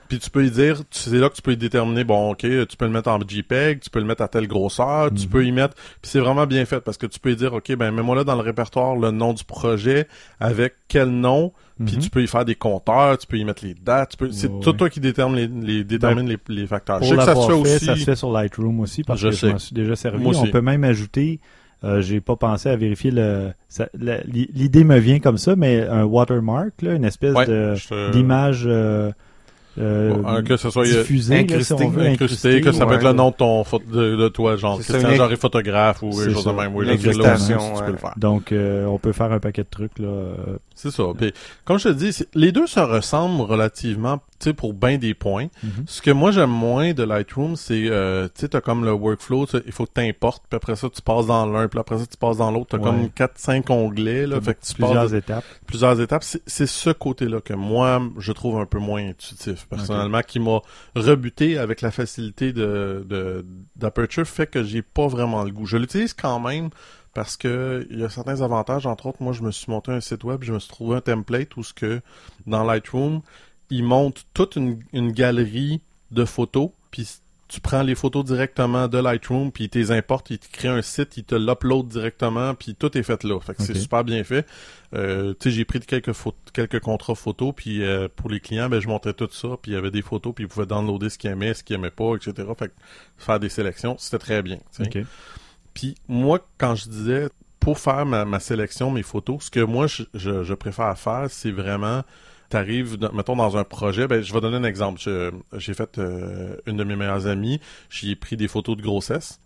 [0.07, 2.77] Puis tu peux y dire, c'est là que tu peux y déterminer, bon, ok, tu
[2.77, 5.29] peux le mettre en JPEG, tu peux le mettre à telle grosseur, tu Mhm.
[5.29, 7.75] peux y mettre, puis c'est vraiment bien fait parce que tu peux y dire, ok,
[7.75, 10.07] ben mets-moi là dans le répertoire le nom du projet
[10.39, 11.51] avec quel nom,
[11.85, 12.01] puis Mhm.
[12.03, 14.47] tu peux y faire des compteurs, tu peux y mettre les dates, tu peux, c'est
[14.47, 14.77] Ouais, tout ouais.
[14.77, 16.99] toi qui détermine les, les détermine les, les facteurs.
[16.99, 17.85] Pour Je sais que ça se fait aussi.
[17.85, 19.47] ça se fait sur Lightroom aussi parce Je que sais.
[19.47, 20.23] je m'en suis déjà servi.
[20.23, 20.51] Moi On aussi.
[20.51, 21.39] peut même ajouter,
[21.83, 23.51] euh, j'ai pas pensé à vérifier le,
[24.25, 27.45] l'idée me vient comme ça, mais un watermark, là, une espèce Ouais,
[28.11, 29.11] d'image euh,
[29.79, 32.97] euh, que ce soit diffusé, là, si on incrusté, veut, incrusté, que ça peut ouais.
[32.97, 36.33] être le nom de ton de, de toi, genre Christian une- Jarry photographe ou quelque
[36.33, 36.75] chose de même.
[36.75, 38.13] Oui, là, tu peux le faire.
[38.17, 40.07] Donc, euh, on peut faire un paquet de trucs, là.
[40.79, 41.05] C'est ça.
[41.17, 41.33] Puis,
[41.65, 45.47] comme je te dis, les deux se ressemblent relativement, tu sais, pour bien des points.
[45.63, 45.85] Mhm.
[45.87, 49.47] Ce que moi j'aime moins de Lightroom, c'est, euh, tu sais, t'as comme le workflow,
[49.47, 51.97] tu sais, il faut que t'importes, puis après ça, tu passes dans l'un, puis après
[51.97, 52.67] ça, tu passes dans l'autre.
[52.69, 52.83] T'as Ouais.
[52.83, 54.39] comme 4-5 onglets, là.
[54.39, 55.43] Fait que tu passes plusieurs étapes.
[55.65, 56.23] plusieurs étapes.
[56.23, 60.59] C'est- ce côté-là que moi, je trouve un peu moins intuitif, personnellement, qui m'a
[60.95, 63.43] rebuté avec la facilité de, de,
[63.75, 65.65] d'Aperture, fait que j'ai pas vraiment le goût.
[65.65, 66.69] Je l'utilise quand même
[67.17, 68.85] parce que il y a certains avantages.
[68.85, 71.01] Entre autres, moi, je me suis monté un site web, je me suis trouvé un
[71.01, 71.99] template où ce que,
[72.45, 73.21] dans Lightroom,
[73.71, 77.09] il monte toute une, une galerie de photos, puis
[77.47, 80.67] tu prends les photos directement de Lightroom, puis il te les importe, il te crée
[80.67, 83.39] un site, il te l'upload directement, puis tout est fait là.
[83.39, 84.45] Fait que c'est super bien fait.
[84.93, 86.13] Euh, tu sais, j'ai pris quelques
[86.53, 89.73] quelques contrats photos, puis euh, pour les clients, ben je montrais tout ça, puis il
[89.73, 92.13] y avait des photos, puis ils pouvaient downloader ce qu'ils aimaient, ce qu'ils aimaient pas,
[92.13, 92.47] etc.
[92.59, 92.73] Fait que
[93.17, 94.59] faire des sélections, c'était très bien.
[95.77, 99.85] Puis moi, quand je disais pour faire ma, ma sélection, mes photos, ce que moi
[99.85, 102.01] je, je, je préfère faire, c'est vraiment
[102.49, 104.99] t'arrives, mettons, dans un projet, ben, je vais donner un exemple.
[105.53, 107.61] J'ai fait euh, une de mes meilleures amies,
[107.91, 109.39] j'y ai pris des photos de grossesse.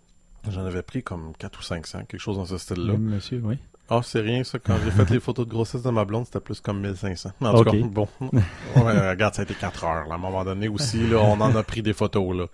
[0.50, 2.94] J'en avais pris comme 4 ou 500, quelque chose dans ce style-là.
[2.98, 3.58] Monsieur, oui.
[3.89, 4.58] Ah, c'est rien, ça.
[4.58, 7.32] Quand j'ai fait les photos de grossesse de ma blonde, c'était plus comme 1500.
[7.41, 8.08] Mais en tout cas, bon.
[8.22, 10.13] Ouais, regarde, ça a été 4 heures, là.
[10.13, 12.46] À un moment donné aussi, là, on en a pris des photos, là.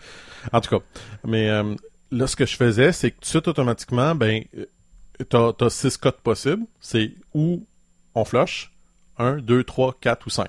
[0.52, 0.84] En tout cas.
[1.24, 1.76] Mais, euh,
[2.12, 4.65] là, ce que je faisais, c'est que tout de suite, automatiquement, ben, euh,
[5.30, 6.63] t'as, t'as six codes possibles.
[6.80, 7.63] C'est où
[8.15, 8.72] on flush?
[9.20, 10.48] 1, 2, 3, 4 ou 5.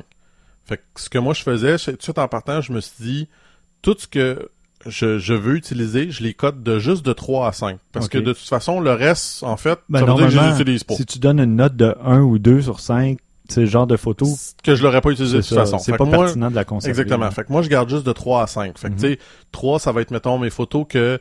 [0.67, 2.95] Fait que ce que moi je faisais, tout de suite en partant, je me suis
[3.03, 3.29] dit,
[3.81, 4.51] tout ce que
[4.87, 7.79] je, je veux utiliser, je les code de juste de 3 à 5.
[7.93, 8.13] Parce Ok.
[8.13, 10.61] que de toute façon, le reste, en fait, Ben, ça veut dire que je les
[10.61, 10.95] utilise pas.
[10.95, 13.19] si tu donnes une note de 1 ou 2 sur 5,
[13.49, 14.27] c'est le genre de photo,
[14.63, 15.79] que je l'aurais pas utilisé de toute ça, façon.
[15.79, 16.91] c'est pas moi, pertinent de la conserver.
[16.91, 17.31] Exactement.
[17.31, 18.77] Fait que moi, je garde juste de 3 à 5.
[18.79, 19.01] Fait que, Mhm.
[19.01, 19.19] tu sais,
[19.53, 21.19] 3, ça va être, mettons, mes photos que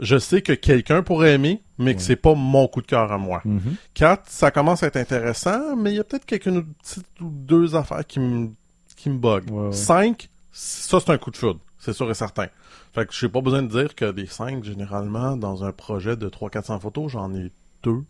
[0.00, 3.18] je sais que quelqu'un pourrait aimer, mais que c'est pas mon coup de cœur à
[3.18, 3.40] moi.
[3.44, 3.76] Mhm.
[3.94, 6.50] 4, ça commence à être intéressant, mais il y a peut-être quelques
[6.82, 8.50] petites ou deux affaires qui me,
[8.96, 9.50] qui me bug.
[9.50, 9.72] Ouais, ouais.
[9.72, 11.60] 5, ça, c'est un coup de foudre.
[11.78, 12.48] C'est sûr et certain.
[12.92, 16.28] Fait que j'ai pas besoin de dire que des 5, généralement, dans un projet de
[16.28, 17.50] 300-400 photos, j'en ai
[17.82, 18.02] deux,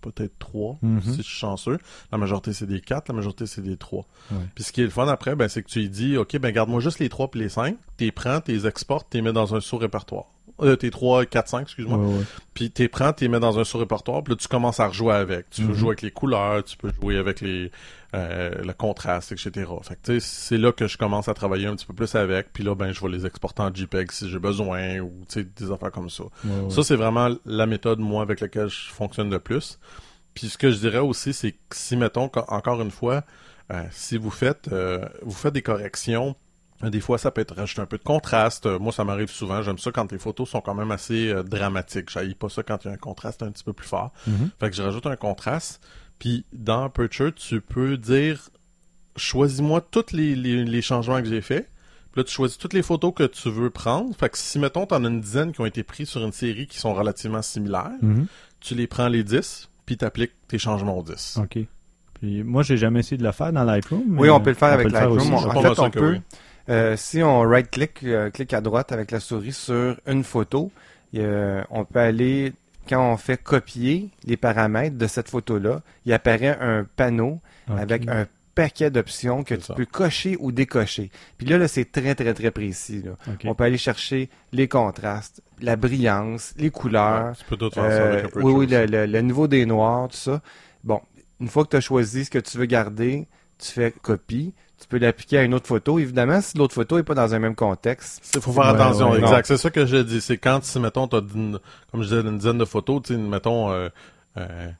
[0.00, 1.02] peut-être trois, Mhm.
[1.02, 1.76] si je suis chanceux.
[2.12, 4.06] La majorité, c'est des 4, la majorité, c'est des 3.
[4.30, 4.38] Ouais.
[4.54, 6.50] Puis ce qui est le fun après, ben, c'est que tu lui dis, OK, ben,
[6.52, 7.76] garde-moi juste les 3 puis les 5.
[7.98, 10.24] T'es prends, t'es exportes, t'es mets dans un sous-répertoire.
[10.62, 11.98] Euh, t'es 3, 4, 5, excuse-moi.
[11.98, 12.24] Ouais, ouais.
[12.54, 15.50] Puis t'es prends, t'es mets dans un sous-répertoire, puis là, tu commences à rejouer avec.
[15.50, 15.74] Tu peux Mhm.
[15.74, 17.70] jouer avec les couleurs, tu peux jouer avec les
[18.12, 19.70] euh, le contraste, etc.
[19.82, 22.52] Fait que, tu c'est là que je commence à travailler un petit peu plus avec,
[22.52, 25.70] puis là, ben, je vais les exporter en JPEG si j'ai besoin, ou, tu des
[25.70, 26.24] affaires comme ça.
[26.44, 26.70] Ouais.
[26.70, 29.78] Ça, c'est vraiment la méthode, moi, avec laquelle je fonctionne le plus.
[30.34, 33.22] Puis ce que je dirais aussi, c'est que si, mettons, encore une fois,
[33.72, 36.34] euh, si vous faites, euh, vous faites des corrections,
[36.88, 38.64] des fois, ça peut être rajouter un peu de contraste.
[38.64, 39.60] Euh, moi, ça m'arrive souvent.
[39.62, 42.08] J'aime ça quand les photos sont quand même assez euh, dramatiques.
[42.10, 44.12] J'haïs pas ça quand il y a un contraste un petit peu plus fort.
[44.26, 44.48] Mhm.
[44.58, 45.82] Fait que je rajoute un contraste.
[46.18, 48.40] Puis dans Aperture, tu peux dire
[49.16, 51.68] choisis-moi tous les, les, les changements que j'ai faits.
[52.12, 54.14] Puis là, tu choisis toutes les photos que tu veux prendre.
[54.16, 56.66] Fait que si, mettons, t'en as une dizaine qui ont été prises sur une série
[56.66, 58.26] qui sont relativement similaires, Mhm.
[58.60, 61.38] tu les prends les 10, puis t'appliques tes changements aux 10.
[61.42, 61.58] OK.
[62.14, 64.18] Puis moi, j'ai jamais essayé de le faire dans Lightroom.
[64.18, 65.34] Oui, on peut le faire avec Lightroom.
[65.34, 66.20] en fait, on peut- oui.
[66.70, 70.70] Euh, si on right-click, euh, clique à droite avec la souris sur une photo,
[71.14, 72.52] on peut aller,
[72.88, 77.40] quand on fait copier les paramètres de cette photo-là, il apparaît un panneau
[77.76, 79.74] avec un paquet d'options que tu ça.
[79.74, 81.10] peux cocher ou décocher.
[81.38, 83.02] Puis là, là c'est très, très, très précis.
[83.02, 83.12] là.
[83.44, 88.08] On peut aller chercher les contrastes, la brillance, les couleurs, Ouais, tu peux faire ça
[88.12, 90.40] avec oui, oui, le- le niveau des noirs, tout ça.
[90.84, 91.00] Bon,
[91.40, 93.26] une fois que tu as choisi ce que tu veux garder,
[93.58, 94.52] tu fais copie.
[94.80, 95.98] Tu peux l'appliquer à une autre photo.
[95.98, 99.18] Évidemment, si l'autre photo n'est pas dans un même contexte, Il faut faire attention, ouais,
[99.20, 99.46] exact.
[99.46, 100.20] C'est ça que je dis.
[100.20, 101.58] C'est quand, si, mettons, t'as, une-
[101.92, 103.88] comme je disais, une dizaine de photos, tu sais, mettons, euh,
[104.38, 104.70] euh,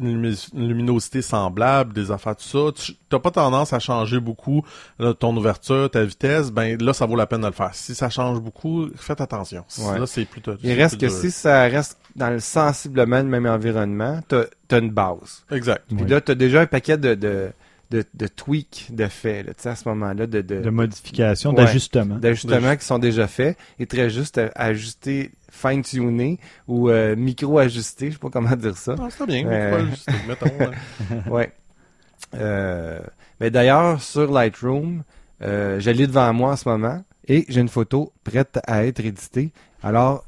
[0.00, 4.18] une, lumi- une luminosité semblable, des affaires, tout ça, tu t'as pas tendance à changer
[4.18, 4.64] beaucoup
[4.98, 7.70] là, ton ouverture, ta vitesse, ben là, ça vaut la peine de le faire.
[7.74, 9.64] Si ça change beaucoup, faites attention.
[9.78, 10.00] Ouais.
[10.00, 10.54] Là, c'est plutôt...
[10.64, 11.20] il reste plus que dur.
[11.20, 15.44] si ça reste dans le sensiblement le même environnement, tu as, une base.
[15.52, 15.84] Exact.
[15.96, 17.50] Puis là, tu as déjà un paquet de, de,
[17.90, 21.50] de, de tweaks de faits, là, tu sais, à ce moment-là, de, de, De modification,
[21.50, 21.56] Ouais.
[21.56, 22.16] d'ajustement.
[22.16, 28.08] d'ajustements qui sont déjà faits et très juste à, à ajuster, fine-tuner ou euh, micro-ajuster,
[28.08, 28.94] je sais pas comment dire ça.
[28.98, 29.46] Ah, c'est bien.
[29.46, 29.70] Euh.
[29.78, 30.58] faut ajuster, mettons.
[30.58, 31.30] ouais.
[31.30, 31.52] Ouais.
[32.34, 33.00] Euh,
[33.40, 35.02] mais d'ailleurs, sur Lightroom,
[35.42, 39.00] euh, je l'ai devant moi en ce moment et j'ai une photo prête à être
[39.04, 39.52] éditée.
[39.82, 40.24] Alors,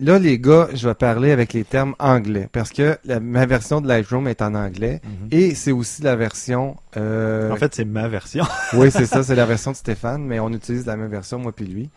[0.00, 3.80] là, les gars, je vais parler avec les termes anglais parce que la- ma version
[3.80, 5.28] de Lightroom est en anglais Mhm.
[5.30, 6.76] et c'est aussi la version.
[6.96, 8.44] euh, En fait, c'est ma version.
[8.74, 11.52] oui, c'est ça, c'est la version de Stéphane, mais on utilise la même version, moi
[11.52, 11.90] puis lui.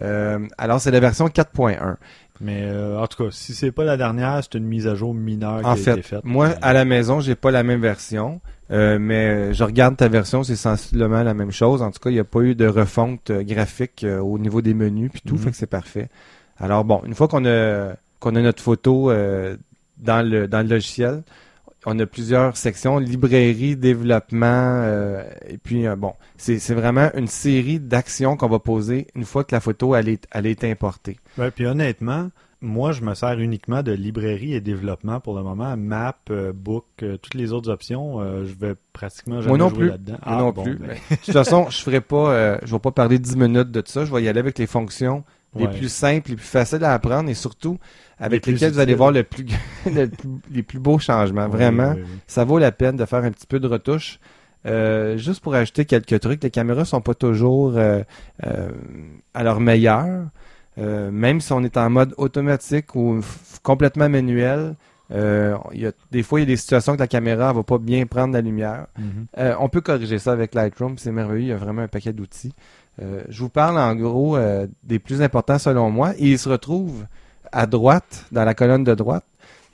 [0.00, 1.96] Euh, alors, c'est la version 4.1.
[2.40, 5.14] Mais euh, en tout cas, si c'est pas la dernière, c'est une mise à jour
[5.14, 6.24] mineure qui En a été fait, faite.
[6.24, 8.40] moi, à la maison, j'ai pas la même version,
[8.72, 11.82] euh, mais je regarde ta version, c'est sensiblement la même chose.
[11.82, 14.60] En tout cas, il n'y a pas eu de refonte euh, graphique euh, au niveau
[14.62, 15.40] des menus puis tout, Mhm.
[15.42, 16.08] fait que c'est parfait.
[16.58, 19.56] Alors bon, une fois qu'on a a notre photo euh,
[19.98, 21.22] dans le dans le logiciel,
[21.86, 24.46] on a plusieurs sections librairie, développement,
[24.84, 29.44] euh, et puis euh, bon, c'est vraiment une série d'actions qu'on va poser une fois
[29.44, 31.18] que la photo elle est elle est importée.
[31.38, 32.30] Ouais, puis honnêtement,
[32.64, 35.76] moi, je me sers uniquement de librairie et développement pour le moment.
[35.76, 39.88] Map, euh, book, toutes les autres options, je vais pratiquement jamais Moi non jouer plus.
[39.88, 40.18] là-dedans.
[40.24, 40.76] Moi non bon, plus.
[40.76, 44.04] ben, De toute façon, je ferai pas, je vais pas parler 10 minutes de ça.
[44.04, 45.24] Je vais y aller avec les fonctions
[45.56, 45.76] les ouais.
[45.78, 47.78] plus simples, les plus faciles à apprendre et surtout
[48.18, 49.46] avec Les plus lesquelles vous allez voir le plus,
[49.86, 51.44] le plus- les plus beaux changements.
[51.46, 52.18] Oui, Vraiment, oui, oui.
[52.26, 54.18] ça vaut la peine de faire un petit peu de retouche.
[54.64, 58.02] Euh, juste pour ajouter quelques trucs, les caméras sont pas toujours euh,
[58.46, 58.70] euh,
[59.34, 60.26] à leur meilleur.
[60.78, 63.20] Euh, même si on est en mode automatique ou
[63.62, 64.74] complètement manuel,
[65.10, 67.62] euh, y a, des fois il y a des situations que la caméra ne va
[67.62, 68.86] pas bien prendre la lumière.
[68.98, 69.26] Mhm.
[69.36, 72.12] Euh, on peut corriger ça avec Lightroom, c'est merveilleux, il y a vraiment un paquet
[72.14, 72.54] d'outils.
[73.00, 76.48] Euh, je vous parle en gros euh, des plus importants selon moi, et ils se
[76.48, 77.04] retrouvent
[77.50, 79.24] à droite, dans la colonne de droite.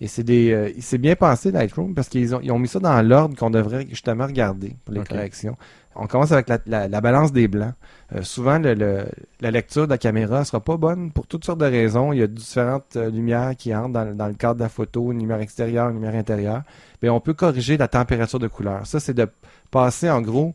[0.00, 2.78] Et c'est des, euh, c'est bien pensé Lightroom parce qu'ils ont, ils ont mis ça
[2.78, 5.56] dans l'ordre qu'on devrait justement regarder pour les corrections.
[5.96, 7.74] On commence avec la, la- la balance des blancs.
[8.14, 9.06] Euh, souvent, le- le-
[9.40, 12.12] la lecture de la caméra sera pas bonne pour toutes sortes de raisons.
[12.12, 15.10] Il y a différentes euh, lumières qui entrent dans, dans le cadre de la photo,
[15.10, 16.62] une lumière extérieure, une lumière intérieure.
[17.02, 18.86] Mais on peut corriger la température de couleur.
[18.86, 19.26] Ça, c'est de
[19.72, 20.54] passer en gros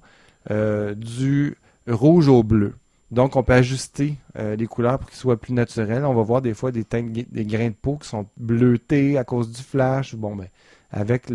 [0.52, 2.74] euh, du rouge au bleu.
[3.12, 6.04] Donc, on peut ajuster euh, les couleurs pour qu'ils soient plus naturels.
[6.04, 9.24] On va voir des fois des teintes, des grains de peau qui sont bleutés à
[9.24, 10.16] cause du flash.
[10.16, 10.48] Bon, ben,
[10.96, 11.30] avec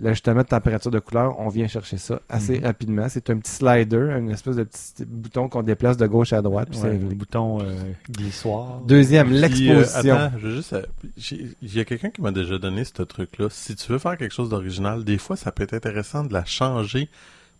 [0.00, 2.64] l'ajustement de température de couleur, on vient chercher ça assez Mhm.
[2.64, 3.06] rapidement.
[3.08, 6.68] C'est un petit slider, une espèce de petit bouton qu'on déplace de gauche à droite.
[6.72, 7.08] c'est Ouais, réglé.
[7.10, 7.74] le bouton euh,
[8.10, 8.80] glissoir.
[8.82, 10.14] Deuxième, Puis, l'exposition.
[10.16, 10.82] euh, je juste, euh,
[11.30, 13.48] il y a quelqu'un qui m'a déjà donné ce truc-là.
[13.50, 16.44] Si tu veux faire quelque chose d'original, des fois, ça peut être intéressant de la
[16.44, 17.08] changer,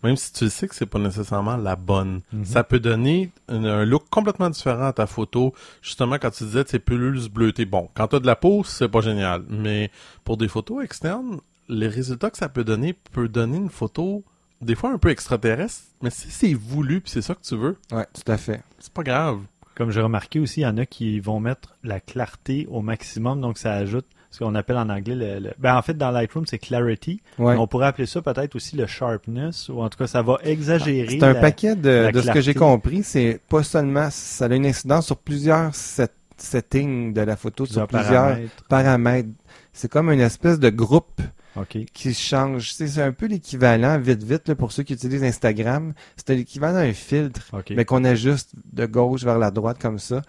[0.02, 2.20] même si tu sais que c'est pas nécessairement la bonne.
[2.32, 2.44] Mhm.
[2.44, 5.54] Ça peut donner un, un look complètement différent à ta photo.
[5.82, 7.64] Justement, quand tu disais, c'est plus bleuté.
[7.64, 9.42] Bon, quand t'as de la peau, c'est pas génial.
[9.48, 9.90] Mais
[10.24, 11.38] pour des photos externes,
[11.68, 14.22] les résultats que ça peut donner peut donner une photo
[14.60, 15.82] des fois un peu extraterrestre.
[16.02, 18.62] Mais si c'est voulu puis c'est ça que tu veux, Ouais, tout à fait.
[18.78, 19.40] c'est pas grave.
[19.74, 23.40] Comme j'ai remarqué aussi, il y en a qui vont mettre la clarté au maximum,
[23.40, 26.47] donc ça ajoute ce qu'on appelle en anglais le, le- Ben, en fait, dans Lightroom,
[26.47, 27.21] c'est clarity.
[27.38, 27.55] Ouais.
[27.57, 31.18] On pourrait appeler ça peut-être aussi le sharpness, ou en tout cas, ça va exagérer.
[31.21, 33.03] C'est un la- paquet de, de ce que j'ai compris.
[33.05, 37.87] C'est pas seulement, ça a une incidence sur plusieurs set- settings de la photo, sur
[37.87, 38.64] plusieurs plusieurs paramètres.
[38.68, 39.29] paramètres.
[39.73, 41.21] C'est comme une espèce de groupe
[41.56, 41.78] OK.
[41.92, 42.72] qui change.
[42.72, 45.92] C'est un peu l'équivalent, vite vite, là, pour ceux qui utilisent Instagram.
[46.16, 50.22] C'est l'équivalent d'un filtre, mais qu'on ajuste de gauche vers la droite comme ça.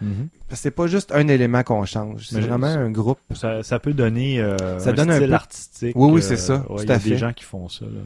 [0.50, 2.28] Parce que C'est pas juste un élément qu'on change.
[2.30, 3.20] C'est vraiment un groupe.
[3.36, 5.96] ça, ça peut donner euh, Ça un donne un style peu- artistique.
[5.96, 7.86] Oui, oui, euh, c'est ça, ouais, tout Il y a des gens qui font ça.
[7.86, 8.02] Là.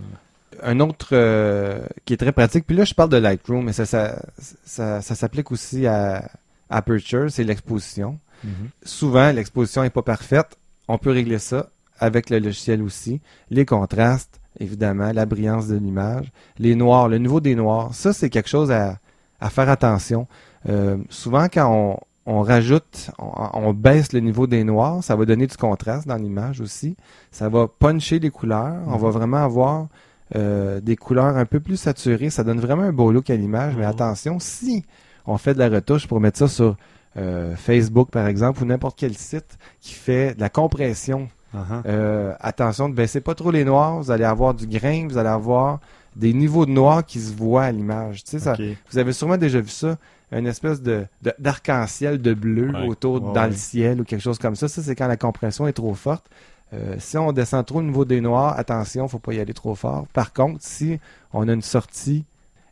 [0.63, 3.85] Un autre euh, qui est très pratique, puis là je parle de Lightroom, mais ça,
[3.85, 4.19] ça,
[4.65, 6.31] ça, ça s'applique aussi à
[6.69, 8.19] Aperture, c'est l'exposition.
[8.43, 8.69] Mhm.
[8.83, 10.57] Souvent, l'exposition est pas parfaite.
[10.87, 11.69] On peut régler ça
[11.99, 13.21] avec le logiciel aussi.
[13.49, 18.29] Les contrastes, évidemment, la brillance de l'image, les noirs, le niveau des noirs, ça c'est
[18.29, 18.97] quelque chose à,
[19.39, 20.27] à faire attention.
[20.69, 25.25] Euh, souvent, quand on, on rajoute, on, on baisse le niveau des noirs, ça va
[25.25, 26.95] donner du contraste dans l'image aussi.
[27.31, 28.75] Ça va puncher les couleurs.
[28.87, 29.01] On Mhm.
[29.01, 29.87] va vraiment avoir
[30.35, 32.29] euh, des couleurs un peu plus saturées.
[32.29, 33.75] Ça donne vraiment un beau look à l'image.
[33.77, 33.89] Mais Mhm.
[33.91, 34.83] attention, si
[35.25, 36.75] on fait de la retouche pour mettre ça sur
[37.15, 41.81] euh, Facebook, par exemple, ou n'importe quel site qui fait de la compression, Uh-huh.
[41.85, 43.97] euh, attention, ne baissez pas trop les noirs.
[43.97, 45.79] Vous allez avoir du grain, vous allez avoir
[46.15, 48.23] des niveaux de noir qui se voient à l'image.
[48.23, 48.53] Tu sais,
[48.91, 49.97] vous avez sûrement déjà vu ça,
[50.31, 51.05] une espèce de
[51.39, 52.87] d'arc-en-ciel de bleu Ouais.
[52.87, 53.49] autour Ouais, dans ouais.
[53.49, 54.67] le ciel ou quelque chose comme ça.
[54.67, 56.25] Ça, c'est quand la compression est trop forte.
[56.73, 59.73] Euh, si on descend trop au niveau des noirs, attention, faut pas y aller trop
[59.75, 60.05] fort.
[60.11, 60.99] Par contre, si
[61.33, 62.25] on a une sortie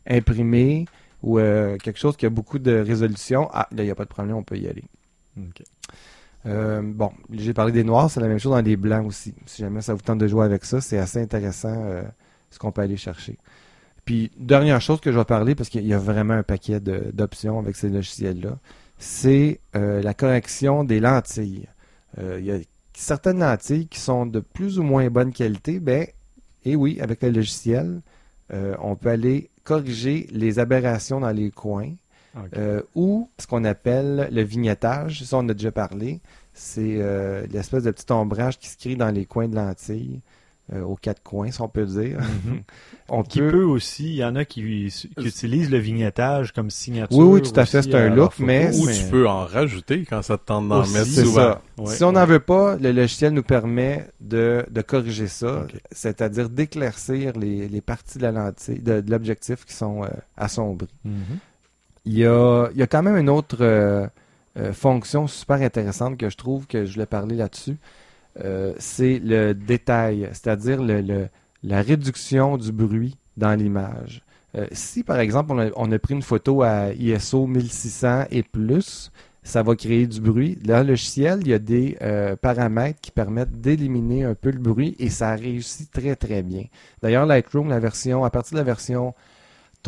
[0.08, 0.84] imprimée
[1.22, 4.04] ou euh, quelque chose qui a beaucoup de résolution, ah, là, il n'y a pas
[4.04, 4.84] de problème, on peut y aller.
[6.46, 9.34] Euh, bon, j'ai parlé des noirs, c'est la même chose dans les blancs aussi.
[9.46, 12.02] Si jamais ça vous tente de jouer avec ça, c'est assez intéressant euh,
[12.50, 13.38] ce qu'on peut aller chercher.
[14.04, 17.58] Puis, dernière chose que je vais parler, parce qu'il y a vraiment un paquet d'options
[17.58, 18.58] avec ces logiciels-là,
[18.98, 21.66] c'est euh, la correction des lentilles.
[22.18, 22.56] Il y a
[22.94, 26.06] certaines lentilles qui sont de plus ou moins bonne qualité, ben,
[26.64, 28.00] et oui, avec le logiciel,
[28.50, 31.92] on peut aller corriger les aberrations dans les coins.
[32.36, 32.48] OK.
[32.58, 36.20] Euh, ou ce qu'on appelle le vignettage, ça on a déjà parlé,
[36.54, 40.20] C'est euh, l'espèce de petit ombrage qui se crée dans les coins de lentilles.
[40.72, 42.18] Euh, aux quatre coins, si on peut dire.
[42.18, 42.62] Mhm.
[43.08, 43.52] on Qui peut...
[43.52, 44.62] peut aussi, il y en a qui,
[45.16, 47.16] qui utilisent le vignettage comme signature.
[47.16, 50.04] Oui, oui, tout à fait, c'est un look, mais- Ou mais- tu peux en rajouter
[50.10, 51.34] quand ça te tente d'en mettre souvent.
[51.34, 51.62] ça.
[51.78, 52.26] Ouais, si on n'en ouais.
[52.26, 58.18] veut pas, le logiciel nous permet de, de corriger ça, c'est-à-dire d'éclaircir les, les parties
[58.18, 60.88] de la lentille, de, de l'objectif qui sont euh, assombries.
[61.04, 61.38] Mhm.
[62.06, 64.06] Il y a, il y a quand même une autre euh,
[64.58, 67.76] euh, fonction super intéressante que je trouve que je voulais parler là-dessus.
[68.44, 74.22] Euh, c'est le détail, c'est-à-dire la réduction du bruit dans l'image.
[74.72, 79.10] Si, par exemple, on a, pris une photo à ISO 1600 et plus,
[79.42, 80.56] ça va créer du bruit.
[80.64, 81.98] Dans le logiciel, il y a des
[82.40, 86.64] paramètres qui permettent d'éliminer un peu le bruit et ça réussit très, très bien.
[87.02, 89.12] D'ailleurs, Lightroom, la version, à partir de la version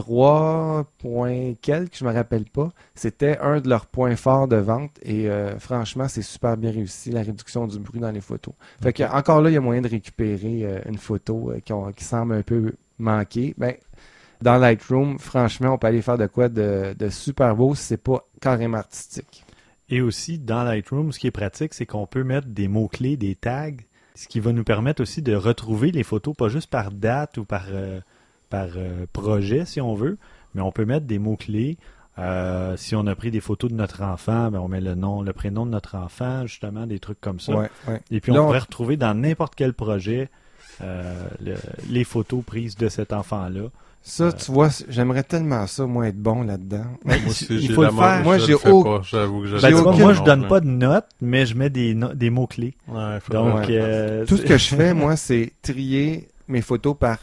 [0.03, 4.93] 3 points quelques, je me rappelle pas, c'était un de leurs points forts de vente
[5.03, 8.55] et euh, franchement, c'est super bien réussi, la réduction du bruit dans les photos.
[8.81, 11.73] Fait que encore là, il y a moyen de récupérer euh, une photo euh, qui,
[11.73, 13.55] ont- qui semble un peu manquer.
[13.59, 13.75] Ben,
[14.41, 17.97] dans Lightroom, franchement, on peut aller faire de quoi de, de super beau si c'est
[18.03, 19.45] pas carrément artistique.
[19.89, 23.35] Et aussi, dans Lightroom, ce qui est pratique, c'est qu'on peut mettre des mots-clés, des
[23.35, 23.73] tags,
[24.15, 27.45] ce qui va nous permettre aussi de retrouver les photos, pas juste par date ou
[27.45, 27.65] par,
[28.51, 30.19] par euh, projet, si on veut,
[30.55, 31.77] mais on peut mettre des mots-clés.
[32.19, 35.23] Euh, si on a pris des photos de notre enfant, ben on met le nom,
[35.23, 37.55] le prénom de notre enfant, justement, des trucs comme ça.
[37.55, 38.01] Ouais, ouais.
[38.11, 40.29] Et puis on Là, on- pourrait retrouver dans n'importe quel projet
[40.81, 41.55] euh, le-
[41.91, 43.69] les photos prises de cet enfant-là.
[44.03, 46.85] Ça, tu vois, j'aimerais tellement ça, moi, être bon là-dedans.
[47.05, 48.23] Moi aussi, Il faut le faire.
[48.23, 50.61] Moi, je j'ai le fais au- pas, J'avoue que je Ben, moi, je donne pas
[50.61, 52.75] de notes, mais je mets des, no- des mots-clés.
[52.89, 57.19] Ouais, Donc, euh, Tout ce que je fais, moi, c'est trier mes photos par,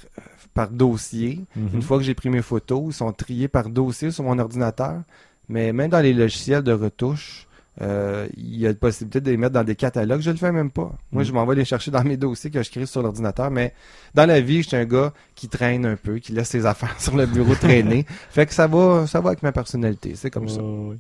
[0.56, 1.42] par dossier.
[1.56, 1.70] Mhm.
[1.76, 5.02] Une fois que j'ai pris mes photos, ils sont triés par dossier sur mon ordinateur.
[5.50, 7.46] Mais même dans les logiciels de retouche,
[7.82, 10.22] euh, il y a la possibilité de les mettre dans des catalogues.
[10.22, 10.92] Je le fais même pas.
[11.12, 11.26] Moi, Mm.
[11.26, 13.52] je m'en vais les chercher dans mes dossiers que je crée sur l'ordinateur.
[13.52, 13.74] Mais
[14.16, 16.96] dans la vie, je suis un gars qui traîne un peu, qui laisse ses affaires
[17.00, 18.06] sur le bureau traîner.
[18.32, 20.14] Fait que ça va, ça va avec ma personnalité.
[20.16, 20.62] C'est comme ça.
[20.62, 20.96] Ouais,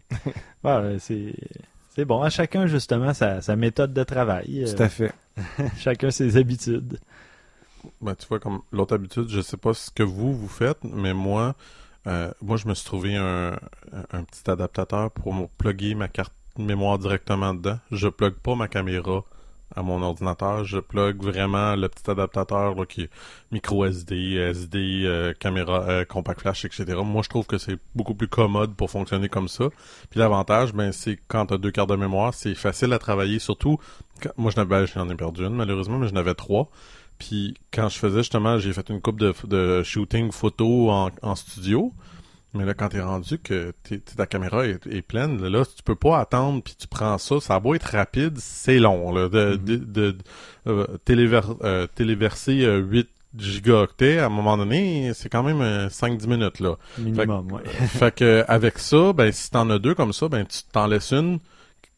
[0.66, 0.98] ouais,
[1.96, 2.22] c'est bon.
[2.22, 4.66] À chacun, justement, sa, sa méthode de travail.
[4.76, 5.14] Tout Euh, à fait.
[5.78, 7.00] chacun ses habitudes.
[8.02, 11.14] Ben, tu vois, comme l'autre habitude, je sais pas ce que vous, vous faites, mais
[11.14, 11.56] moi,
[12.08, 13.58] euh, moi, je me suis trouvé un,
[14.12, 17.80] petit adaptateur pour plugger ma carte mémoire directement dedans.
[17.92, 19.24] Je plug pas ma caméra
[19.76, 20.64] à mon ordinateur.
[20.64, 23.10] Je plug vraiment le petit adaptateur qui est
[23.52, 26.86] micro SD, SD, euh, caméra, euh, compact flash, etc.
[27.04, 29.70] Moi, je trouve que c'est beaucoup plus commode pour fonctionner comme ça.
[30.10, 33.40] Puis l'avantage, ben, c'est quand tu deux cartes de mémoire, c'est facile à travailler.
[33.40, 33.80] Surtout,
[34.38, 36.70] moi, je n'avais, j'en ai perdu une malheureusement, mais je n'avais trois.
[37.20, 41.36] Puis quand je faisais justement, j'ai fait une coupe de, de shooting photo en, en
[41.36, 41.92] studio.
[42.54, 43.74] Mais là, quand t'es rendu que
[44.16, 47.42] ta caméra est, est pleine, là, tu peux pas attendre, puis tu prends ça.
[47.42, 49.12] Ça a beau être rapide, c'est long.
[49.14, 50.18] Là, de, de, de-
[50.68, 55.90] euh, téléver- euh, téléverser euh, 8 gigaoctets, à un moment donné, c'est quand même euh,
[55.90, 56.60] 5-10 minutes.
[56.62, 56.76] là.
[56.98, 57.64] Minimum, ouais.
[57.88, 61.12] fait que avec ça, ben si t'en as deux comme ça, ben tu t'en laisses
[61.12, 61.40] une,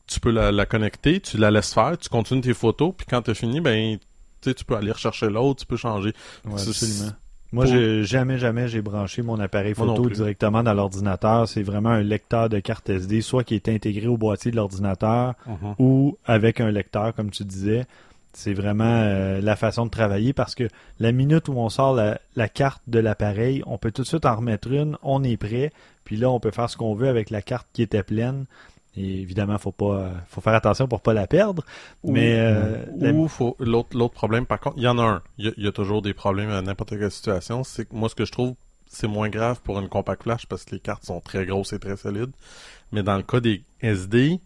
[0.08, 3.22] tu peux la, la connecter, tu la laisses faire, tu continues tes photos, puis quand
[3.22, 4.00] t'as fini, ben
[4.42, 6.14] tu sais, tu peux aller rechercher l'autre, tu peux changer.
[6.46, 7.12] Ouais, C'est- absolument.
[7.54, 11.48] Moi, pour- j'ai jamais, jamais, j'ai branché mon appareil photo directement dans l'ordinateur.
[11.48, 15.34] C'est vraiment un lecteur de carte SD, soit qui est intégré au boîtier de l'ordinateur
[15.46, 15.76] Mhm.
[15.80, 17.86] ou avec un lecteur, comme tu disais.
[18.34, 20.68] C'est vraiment euh, la façon de travailler parce que
[21.00, 24.26] la minute où on sort la, la carte de l'appareil, on peut tout de suite
[24.26, 25.72] en remettre une, on est prêt,
[26.04, 28.46] puis là, on peut faire ce qu'on veut avec la carte qui était pleine.
[28.98, 31.64] Et évidemment, faut pas, faut faire attention pour pas la perdre.
[32.04, 35.04] Ou- mais euh, la- Ou faut l'autre l'autre problème par contre, il y en a
[35.04, 35.22] un.
[35.38, 37.96] Il y a, il y a toujours des problèmes à n'importe quelle situation, c'est que
[37.96, 38.56] moi ce que je trouve
[38.90, 41.80] c'est moins grave pour une compact flash parce que les cartes sont très grosses et
[41.80, 42.32] très solides.
[42.94, 44.40] Mais dans le cas des SD,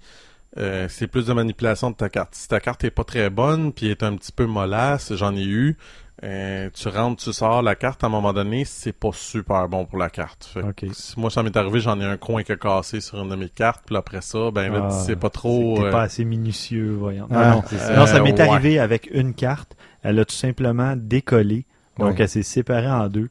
[0.58, 2.36] euh, c'est plus de manipulation de ta carte.
[2.36, 5.44] Si ta carte est pas très bonne puis est un petit peu mollasse, j'en ai
[5.46, 5.78] eu.
[6.24, 9.86] Euh, tu rentres, tu sors la carte à un moment donné, c'est pas super bon
[9.86, 10.46] pour la carte.
[10.54, 10.86] Fait que
[11.18, 13.50] moi ça m'est arrivé, j'en ai un coin qui a cassé sur une de mes
[13.50, 15.78] cartes, puis après ça, ben Ah, c'est pas trop.
[15.78, 17.28] t'es euh, pas assez minutieux, voyons.
[17.30, 17.64] Non, Ah, non.
[17.68, 17.96] c'est ça.
[17.96, 18.42] Non, ça m'est ouais.
[18.42, 19.76] arrivé avec une carte.
[20.04, 21.66] Elle a tout simplement décollé.
[21.98, 22.16] Donc, Ouais.
[22.20, 23.30] elle s'est séparée en deux.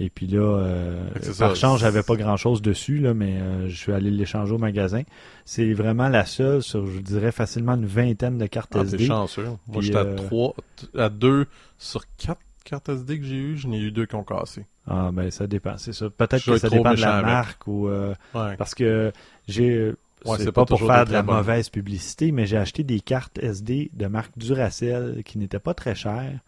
[0.00, 1.08] Et puis là, euh,
[1.38, 5.02] par chance, j'avais pas grand-chose dessus, là, mais euh, je suis allé l'échanger au magasin.
[5.44, 9.06] C'est vraiment la seule sur, je dirais, facilement une vingtaine de cartes Ah, SD.
[9.06, 9.44] chanceux.
[9.44, 10.54] Moi, Puis, j'étais euh, à trois,
[10.96, 11.46] à deux
[11.78, 14.66] sur quatre cartes SD que j'ai eues, j'en ai eu deux qui ont cassé.
[14.86, 16.08] Ah, ben, ça dépend, c'est ça.
[16.10, 17.26] Peut-être Je que ça dépend de la avec.
[17.26, 18.56] marque ou, euh, Ouais.
[18.56, 19.12] parce que
[19.48, 19.94] j'ai,
[20.24, 23.00] Ouais, c'est c'est pas, pas pour faire de la mauvaise publicité, mais j'ai acheté des
[23.00, 26.38] cartes SD de marque Duracell qui n'étaient pas très chères.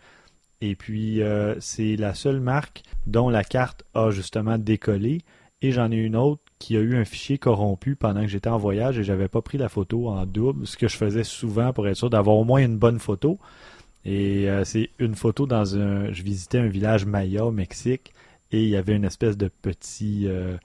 [0.60, 5.22] Et puis, euh, c'est la seule marque dont la carte a justement décollé.
[5.62, 8.58] et j'en ai une autre qui a eu un fichier corrompu pendant que j'étais en
[8.58, 11.86] voyage et j'avais pas pris la photo en double, ce que je faisais souvent pour
[11.88, 13.38] être sûr d'avoir au moins une bonne photo.
[14.04, 16.12] Et euh, c'est une photo dans un.
[16.12, 18.12] Je visitais un village maya au Mexique
[18.52, 20.26] et il y avait une espèce de petit.
[20.28, 20.56] euh,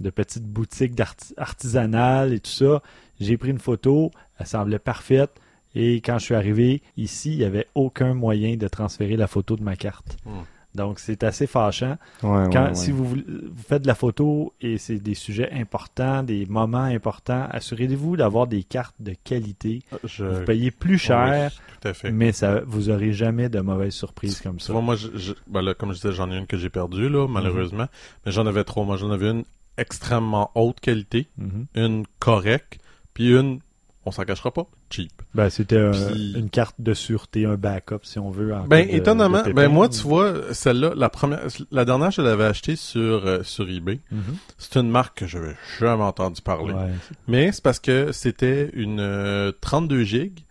[0.00, 0.92] de petite boutique
[1.36, 2.82] artisanale et tout ça.
[3.20, 5.30] J'ai pris une photo, elle semblait parfaite.
[5.78, 9.56] Et quand je suis arrivé ici, il n'y avait aucun moyen de transférer la photo
[9.56, 10.16] de ma carte.
[10.24, 10.40] Hmm.
[10.74, 11.96] Donc c'est assez fâchant.
[12.22, 12.74] Ouais, Quand, ouais, ouais.
[12.74, 16.82] Si vous, voulez- vous faites de la photo et c'est des sujets importants, des moments
[16.82, 19.82] importants, assurez-vous d'avoir des cartes de qualité.
[20.04, 20.24] Je...
[20.24, 22.10] Vous payez plus cher, Oui, tout à fait.
[22.10, 24.72] mais ça, vous aurez jamais de mauvaises surprises comme ça.
[24.74, 27.06] vois, moi, je, je- ben là, comme je disais, j'en ai une que j'ai perdue,
[27.06, 27.12] Mhm.
[27.12, 27.86] là, malheureusement.
[28.26, 28.84] Mais j'en avais trop.
[28.84, 29.44] Moi, j'en avais une
[29.78, 31.66] extrêmement haute qualité, Mhm.
[31.74, 32.80] une correcte,
[33.14, 33.60] puis une,
[34.06, 35.10] on s'en cachera pas, cheap.
[35.34, 38.54] Ben, c'était un- Puis- une carte de sûreté, un backup, si on veut.
[38.54, 41.40] en Ben, étonnamment, de ben moi, tu vois, celle-là, la première,
[41.72, 43.98] la dernière, je l'avais achetée sur, euh, sur eBay.
[44.12, 44.36] Mhm.
[44.58, 46.72] C'est une marque que j'avais jamais entendu parler.
[46.72, 46.92] Ouais.
[47.28, 50.44] Mais c'est parce que c'était une euh, 32 gigs,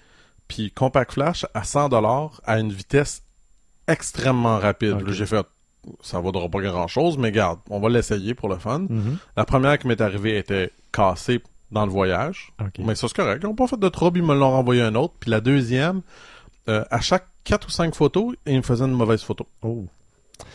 [0.47, 3.23] puis compact flash à 100 dollars à une vitesse
[3.87, 4.93] extrêmement rapide.
[4.99, 5.07] Ok.
[5.07, 5.45] Là, J'ai fait,
[6.01, 8.85] ça vaudra pas grand chose, mais garde, on va l'essayer pour le fun.
[8.89, 9.17] Mhm.
[9.37, 11.41] La première qui m'est arrivée était cassée
[11.75, 12.51] dans le voyage.
[12.79, 13.41] Mais ça, c'est correct.
[13.43, 15.13] Ils n'ont pas fait de trouble, ils me l'ont renvoyé un autre.
[15.19, 16.01] Puis la deuxième,
[16.69, 19.45] euh, à chaque 4 ou 5 photos, ils me faisaient une mauvaise photo.
[19.61, 19.85] Oh.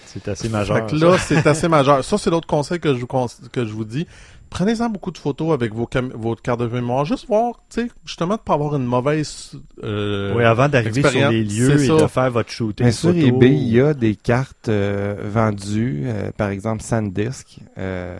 [0.06, 0.76] C'est assez majeur.
[0.76, 2.02] Fait que là, c'est assez majeur.
[2.04, 3.06] Ça, c'est l'autre conseil que je vous,
[3.52, 4.06] que je vous dis.
[4.48, 7.04] Prenez-en beaucoup de photos avec vos cam- votre carte de mémoire.
[7.04, 9.52] Juste voir, tu sais, justement, de pas avoir une mauvaise...
[9.84, 11.96] euh, oui, avant d'arriver sur les lieux et ça.
[11.96, 13.24] de faire votre shooting Mais sur photo.
[13.24, 18.18] eBay, il y a des cartes euh, vendues, euh, par exemple SanDisk, euh,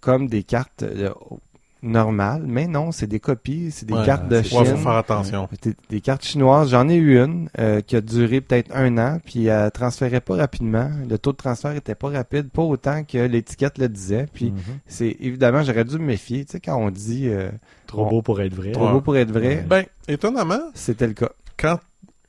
[0.00, 1.10] comme des cartes euh,
[1.82, 4.58] normales, mais non, c'est des copies, c'est des Ouais, cartes de Chine.
[4.58, 5.48] Ouais, faut faire attention.
[5.62, 9.18] Des, des cartes chinoises, j'en ai eu une euh, qui a duré peut-être un an,
[9.24, 10.90] puis elle transférait pas rapidement.
[11.08, 14.26] Le taux de transfert était pas rapide, pas autant que l'étiquette le disait.
[14.32, 14.58] Puis Mhm.
[14.86, 16.44] c'est évidemment, j'aurais dû me méfier.
[16.44, 17.50] Tu sais, quand on dit euh,
[17.86, 18.72] Trop beau pour être vrai.
[18.72, 18.92] trop Ouais.
[18.92, 21.30] beau pour être vrai, Ben, étonnamment, c'était le cas.
[21.56, 21.78] quand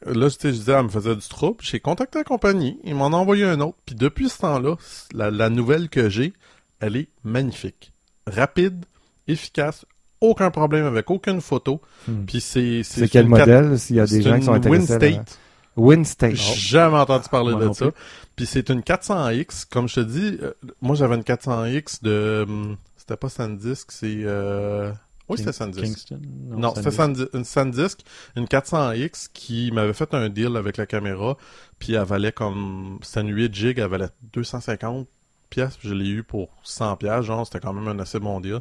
[0.05, 3.13] là, je disais, elle me faisait du trouble, j'ai contacté la compagnie, ils m'en ont
[3.15, 4.75] envoyé un autre, puis depuis ce temps-là,
[5.13, 6.31] la, la nouvelle que j'ai,
[6.79, 7.91] elle est magnifique.
[8.25, 8.85] Rapide,
[9.29, 9.85] efficace,
[10.21, 12.25] aucun problème avec aucune photo, Hmm.
[12.25, 12.83] puis c'est...
[12.83, 13.79] C'est quel une modèle?
[13.79, 15.39] s'il y a des gens qui sont intéressés à WinState.
[15.77, 16.35] WinState.
[16.35, 17.85] J'ai jamais entendu parler de non ça.
[17.91, 18.01] plus.
[18.35, 20.51] Puis c'est une 400X, comme je te dis, euh,
[20.81, 22.45] moi j'avais une 400X de...
[22.47, 24.17] hum, C'était pas SanDisk, c'est...
[24.25, 24.91] Euh...
[25.29, 25.83] Oui, c'était SanDisk.
[25.83, 26.19] Kingston?
[26.49, 27.27] Non, c'était Sandisk.
[27.29, 27.99] Sandi- une SanDisk,
[28.35, 31.37] une 400X qui m'avait fait un deal avec la caméra,
[31.77, 32.97] puis elle valait comme...
[33.03, 35.07] C'était une 8 gigs, elle valait 250
[35.49, 38.59] pièces, je l'ai eu pour 100 pièces, genre, c'était quand même un assez bon deal.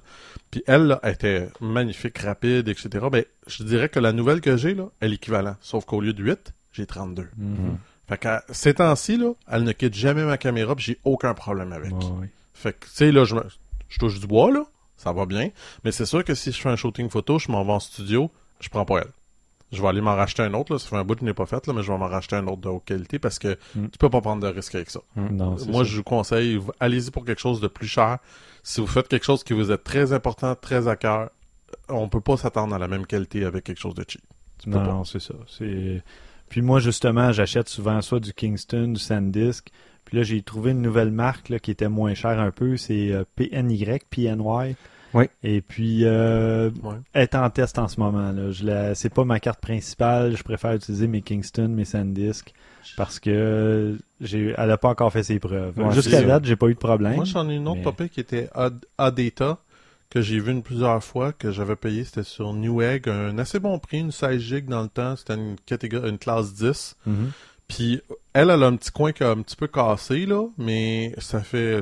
[0.50, 3.06] Puis elle, là, elle était magnifique, rapide, etc.
[3.12, 5.56] Ben, je dirais que la nouvelle que j'ai, là, est l'équivalent.
[5.60, 7.28] Sauf qu'au lieu de 8, j'ai 32.
[7.36, 7.78] Mhm.
[8.08, 11.72] Fait que ces temps-ci, là, elle ne quitte jamais ma caméra, puis j'ai aucun problème
[11.72, 11.92] avec.
[12.54, 13.44] Fait que, tu sais, là, je, me-
[13.88, 14.64] je touche du bois, là,
[14.96, 15.50] ça va bien.
[15.84, 18.30] Mais c'est sûr que si je fais un shooting photo, je m'en vais en studio,
[18.60, 19.10] je prends pas elle.
[19.72, 20.78] Je vais aller m'en racheter un autre, là.
[20.78, 22.36] Ça fait un bout que je n'ai pas fait, là, mais je vais m'en racheter
[22.36, 23.88] un autre de haute qualité parce que Mm.
[23.88, 25.00] tu peux pas prendre de risque avec ça.
[25.16, 25.90] Non, c'est Moi, ça.
[25.90, 28.18] je vous conseille, allez-y pour quelque chose de plus cher.
[28.62, 31.30] Si vous faites quelque chose qui vous est très important, très à cœur,
[31.90, 34.22] on peut pas s'attendre à la même qualité avec quelque chose de cheap.
[34.62, 35.34] Tu peux Non, non, c'est ça.
[35.46, 36.02] C'est...
[36.48, 39.68] Puis moi, justement, j'achète souvent soit du Kingston, du SanDisk.
[40.06, 42.78] Puis là, j'ai trouvé une nouvelle marque là, qui était moins chère un peu.
[42.78, 44.74] C'est euh, PNY, PNY.
[45.14, 45.24] Oui.
[45.42, 46.96] Et puis, euh, Ouais.
[47.12, 48.30] elle est en test en ce moment.
[48.32, 48.50] Là.
[48.50, 48.94] Je la...
[48.94, 50.36] C'est pas ma carte principale.
[50.36, 52.52] Je préfère utiliser mes Kingston, mes SanDisk.
[52.96, 54.54] Parce que j'ai...
[54.56, 55.78] elle a pas encore fait ses preuves.
[55.78, 57.14] Ouais, Jusqu'à date, j'ai pas eu de problème.
[57.16, 59.58] Moi, j'en ai une autre mais- topée qui était Ad- Adata,
[60.10, 62.04] que j'ai vu une plusieurs fois, que j'avais payé.
[62.04, 65.16] C'était sur Newegg, un assez bon prix, une 16 gigs dans le temps.
[65.16, 66.96] C'était une catégorie, une classe 10.
[67.06, 67.30] Mhm.
[67.66, 68.00] Puis,
[68.32, 71.40] elle, elle a un petit coin qui a un petit peu cassé, là, mais ça
[71.40, 71.80] fait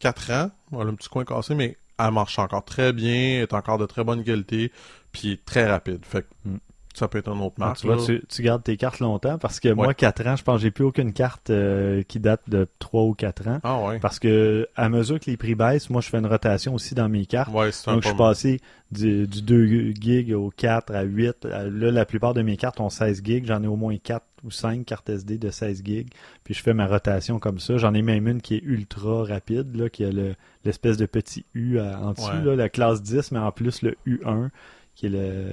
[0.00, 0.50] 4 ans.
[0.72, 1.76] Elle a un petit coin cassé, mais
[2.06, 4.72] elle marche encore très bien, est encore de très bonne qualité,
[5.12, 6.04] puis très rapide.
[6.04, 6.56] Fait Mm.
[6.94, 7.78] Ça peut être un autre Ah, marque.
[7.78, 9.74] tu vois, tu, tu gardes tes cartes longtemps parce que Ouais.
[9.74, 13.04] moi, 4 ans, je pense que j'ai plus aucune carte euh, qui date de 3
[13.04, 13.60] ou 4 ans.
[13.62, 13.98] Ah ouais.
[14.00, 17.08] Parce que à mesure que les prix baissent, moi je fais une rotation aussi dans
[17.08, 17.52] mes cartes.
[17.52, 18.60] Ouais, Donc je suis passé
[18.90, 21.44] du, du 2 gigs au 4 à 8.
[21.44, 23.46] Euh, Là, la plupart de mes cartes ont 16 gigs.
[23.46, 26.08] J'en ai au moins 4 ou 5 cartes SD de 16 gigs.
[26.44, 27.76] Puis je fais ma rotation comme ça.
[27.76, 30.34] J'en ai même une qui est ultra rapide, là, qui a le-
[30.64, 32.44] l'espèce de petit U à- en dessous, Ouais.
[32.44, 34.50] là, la classe 10, mais en plus le U1,
[34.96, 35.52] qui est le,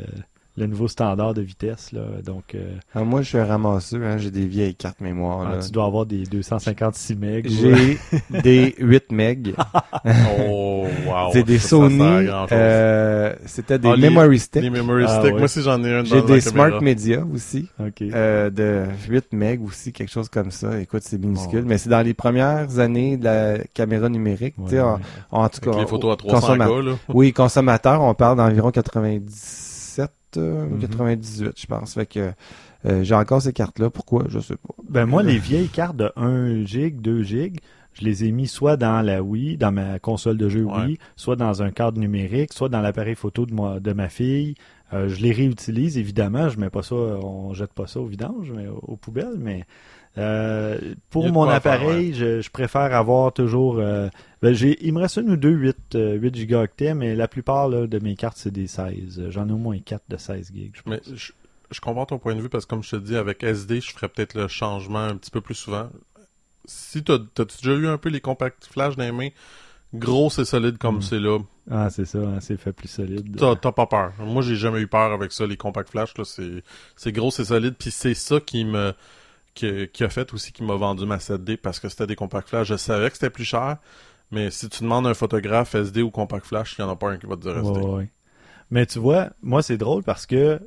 [0.58, 1.92] le nouveau standard de vitesse.
[1.92, 2.02] Là.
[2.26, 4.02] Donc, euh, Ah, moi, je suis un ramasseur.
[4.04, 5.48] Hein, j'ai des vieilles cartes mémoire.
[5.48, 5.62] ah, là.
[5.62, 7.42] tu dois avoir des 256 MB.
[7.46, 7.98] J'ai
[8.42, 9.54] des 8 meg.
[10.50, 11.30] Oh, wow.
[11.34, 12.00] c'est des Ça, Sony.
[12.52, 14.62] euh, C'était des Ah, les- memory sticks.
[14.64, 15.26] Les memory Ah, sticks.
[15.26, 15.32] ouais.
[15.34, 16.42] Moi aussi, j'en ai un J'ai des caméra.
[16.42, 17.68] Smart Media aussi.
[17.80, 18.02] OK.
[18.02, 20.80] euh, de 8 meg aussi, quelque chose comme ça.
[20.80, 21.64] Écoute, c'est minuscule.
[21.66, 24.56] Mais c'est dans les premières années de la caméra numérique.
[24.66, 25.02] tu sais, Ouais, en, ouais.
[25.32, 26.98] en tout Avec cas, les photos à au- 300 consomma- gars, là.
[27.10, 29.77] Oui, consommateur, on parle d'environ 97
[30.36, 30.80] euh, ou Mhm.
[30.82, 31.94] 98, je pense.
[31.94, 32.32] Fait que
[32.86, 33.90] euh, j'ai encore ces cartes-là.
[33.90, 34.26] Pourquoi?
[34.28, 34.74] Je sais pas.
[34.90, 37.60] Ben moi, les vieilles cartes de 1 gig, 2 gig,
[37.94, 40.86] je les ai mis soit dans la Wii, dans ma console de jeu Ouais.
[40.86, 44.56] Wii, soit dans un cadre numérique, soit dans l'appareil photo de moi, de ma fille.
[44.94, 48.52] Euh, je les réutilise évidemment, je mets pas ça, on jette pas ça au vidange,
[48.56, 49.38] mais aux, aux poubelles.
[49.38, 49.66] Mais
[50.18, 50.78] euh,
[51.10, 53.78] pour mon faire, appareil, je, je préfère avoir toujours.
[53.80, 54.10] euh,
[54.42, 57.88] ben il me reste une ou deux 8, euh, 8 gigaoctets, mais la plupart là,
[57.88, 59.30] de mes cartes c'est des 16.
[59.30, 60.74] J'en ai au moins 4 de 16 gigs.
[60.76, 61.32] je Mais je,
[61.72, 63.92] je comprends ton point de vue parce que comme je te dis, avec SD, je
[63.92, 65.90] ferais peut-être le changement un petit peu plus souvent.
[66.66, 69.30] Si t'as t'as-tu déjà eu un peu les compacts flash dans les mains,
[69.94, 71.02] gros et solide comme Mm.
[71.02, 71.40] c'est là,
[71.72, 73.36] Ah c'est ça, hein, c'est fait plus solide.
[73.38, 74.14] t'as pas peur.
[74.20, 76.14] Moi, j'ai jamais eu peur avec ça, les compacts flash,
[76.96, 78.94] c'est gros et solide, puis c'est ça qui me
[79.58, 82.50] qui, qui a fait aussi qui m'a vendu ma 7D parce que c'était des compacts
[82.50, 82.68] flash.
[82.68, 83.78] Je savais que c'était plus cher,
[84.32, 87.12] mais si tu demandes un photographe SD ou compact flash, il y en a pas
[87.12, 87.70] un qui va te dire SD.
[87.80, 88.10] Ouais, ouais.
[88.70, 90.60] Mais tu vois, moi c'est drôle parce que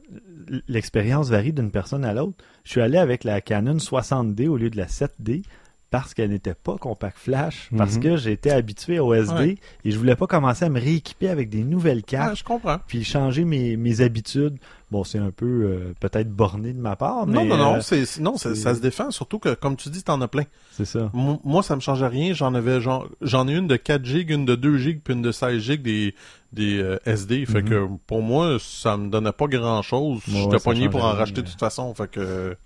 [0.69, 2.35] l'expérience varie d'une personne à l'autre.
[2.65, 5.43] Je suis allé avec la Canon 60D au lieu de la 7D
[5.91, 8.03] parce qu'elle n'était pas compact flash, parce Mhm.
[8.03, 9.57] que j'étais habitué au SD Ouais.
[9.85, 12.79] et je voulais pas commencer à me rééquiper avec des nouvelles Ah, cartes je comprends.
[12.87, 14.57] puis changer mes, mes habitudes.
[14.91, 17.81] Bon, c'est un peu euh, peut-être borné de ma part, mais non, non, non, euh,
[17.81, 20.27] c'est, c'est- non, ça, c'est- ça se défend, surtout que, comme tu dis, t'en as
[20.27, 20.43] plein.
[20.73, 21.11] c'est ça.
[21.13, 22.33] Mo- Moi, ça me change rien.
[22.35, 25.23] J'en avais genre, j'en ai une de 4 gigs, une de 2 gigs, puis une
[25.23, 26.15] de 16 gigs des,
[26.53, 27.47] des euh, SD.
[27.47, 27.69] Fait Mhm.
[27.69, 30.17] que pour moi, ça me donnait pas grand chose.
[30.27, 31.95] Ouais, J'étais ouais, pogné pour en rien, racheter mais- de toute façon.
[31.95, 32.57] Fait que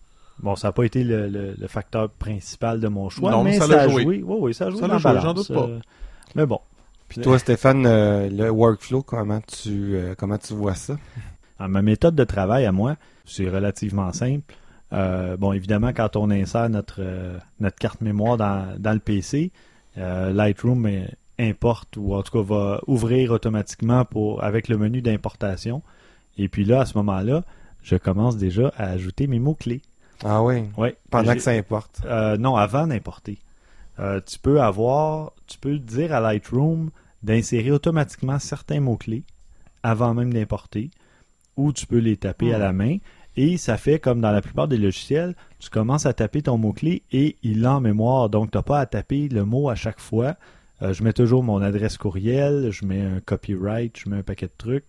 [0.43, 3.51] Bon, ça n'a pas été le, le- le facteur principal de mon choix, Non, mais
[3.53, 4.03] mais ça ça, a joué.
[4.03, 4.23] joué.
[4.27, 5.23] Oui, oui, ça a joué Ça dans joué, balance.
[5.25, 5.61] j'en doute pas.
[5.69, 5.79] euh,
[6.35, 6.59] mais bon.
[7.09, 10.97] Puis toi, Stéphane, euh, le workflow, comment tu, euh, comment tu vois ça?
[11.59, 14.55] Alors, ma méthode de travail à moi, c'est relativement simple.
[14.93, 19.51] Euh, bon, évidemment, quand on insère notre, euh, notre carte mémoire dans, dans le PC,
[19.99, 20.89] euh, Lightroom
[21.39, 25.83] importe ou en tout cas va ouvrir automatiquement pour avec le menu d'importation.
[26.39, 27.43] Et puis là, à ce moment-là,
[27.83, 29.83] je commence déjà à ajouter mes mots-clés.
[30.25, 32.03] Ah oui, Ouais, pendant que ça importe?
[32.39, 33.39] non, avant d'importer.
[33.99, 36.91] Tu peux avoir, tu peux dire à Lightroom
[37.23, 39.25] d'insérer automatiquement certains mots-clés
[39.83, 40.91] avant même d'importer,
[41.57, 42.99] ou tu peux les taper à la main.
[43.37, 47.03] Et ça fait comme dans la plupart des logiciels, tu commences à taper ton mot-clé
[47.11, 48.31] et il l'a en mémoire.
[48.31, 50.37] Donc, tu n'as pas à taper le mot à chaque fois.
[50.83, 54.47] Euh, je mets toujours mon adresse courriel, je mets un copyright, je mets un paquet
[54.47, 54.87] de trucs.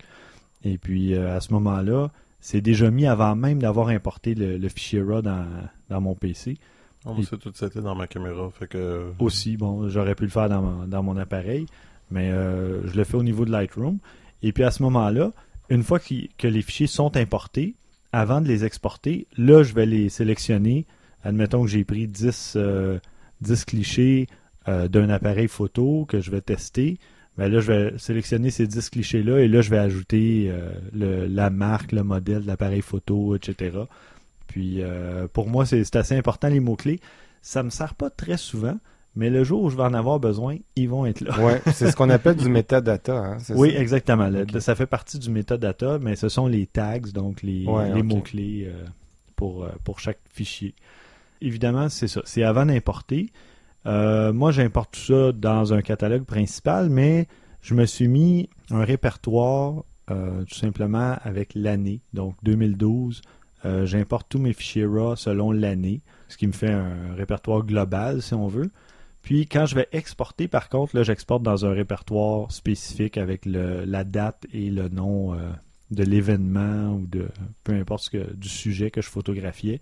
[0.64, 2.10] Et puis, euh, à ce moment-là,
[2.40, 5.46] c'est déjà mis avant même d'avoir importé le, le fichier RAW dans,
[5.90, 6.58] dans mon PC.
[7.04, 8.48] oh, moi, c'est tout c'était dans ma caméra.
[8.50, 9.56] Fait que aussi.
[9.56, 11.66] Bon, j'aurais pu le faire dans mon, dans mon appareil,
[12.12, 13.98] mais euh, je le fais au niveau de Lightroom.
[14.42, 15.32] Et puis à ce moment-là,
[15.68, 17.74] une fois que les fichiers sont importés,
[18.12, 20.86] avant de les exporter, là, je vais les sélectionner.
[21.22, 22.98] Admettons que j'ai pris 10, euh,
[23.40, 24.26] 10 clichés
[24.68, 26.98] euh, d'un appareil photo que je vais tester.
[27.36, 31.50] Ben là, je vais sélectionner ces 10 clichés-là et là, je vais ajouter euh, la
[31.50, 33.76] marque, le modèle de l'appareil photo, etc.
[34.46, 34.80] Puis
[35.34, 37.00] pour moi, c'est assez important les mots-clés.
[37.42, 38.78] Ça me sert pas très souvent,
[39.16, 41.38] mais le jour où je vais en avoir besoin, ils vont être là.
[41.40, 43.78] Ouais, c'est ce qu'on appelle du metadata, hein, Oui, ça?
[43.80, 44.28] exactement.
[44.28, 44.60] Le-.
[44.60, 48.04] Ça fait partie du metadata, mais ce sont les tags, donc les, Ouais, les ok.
[48.06, 48.84] mots-clés euh,
[49.34, 50.74] pour, euh, pour chaque fichier.
[51.40, 52.22] Évidemment, c'est ça.
[52.24, 53.30] C'est avant d'importer.
[53.86, 57.26] Euh, moi, j'importe tout ça dans un catalogue principal, mais
[57.62, 62.00] je me suis mis un répertoire euh, tout simplement avec l'année.
[62.14, 63.22] Donc 2012,
[63.64, 68.22] euh, j'importe tous mes fichiers RAW selon l'année, ce qui me fait un répertoire global,
[68.22, 68.70] si on veut.
[69.26, 74.04] Puis quand je vais exporter, par contre, là, j'exporte dans un répertoire spécifique avec la
[74.04, 75.38] date et le nom euh,
[75.90, 77.26] de l'événement ou de
[77.64, 79.80] peu importe que, du sujet que je photographiais.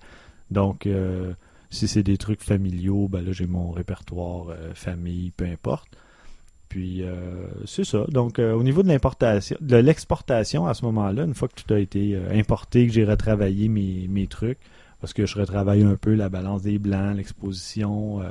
[0.51, 1.35] Donc, euh,
[1.69, 5.89] si c'est des trucs familiaux, ben là, j'ai mon répertoire euh, famille, peu importe.
[6.71, 7.05] Puis,
[7.67, 8.05] c'est ça.
[8.09, 11.79] Donc, au niveau de l'importation, de l'exportation, à ce moment-là, une fois que tout a
[11.79, 14.59] été importé, que j'ai retravaillé mes, mes trucs,
[15.01, 18.23] parce que je retravaille un peu la balance des blancs, l'exposition.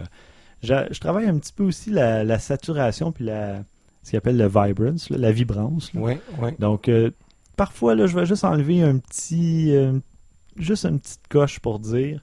[0.63, 3.63] Je, je travaille un petit peu aussi la, la saturation puis la
[4.03, 5.93] ce qu'on appelle le vibrance, là, la vibrance.
[5.93, 6.01] là.
[6.01, 6.49] Oui, oui.
[6.59, 7.11] Donc, euh,
[7.55, 9.73] parfois, là, je vais juste enlever un petit.
[9.75, 9.97] euh,
[10.57, 12.21] juste une petite coche pour dire.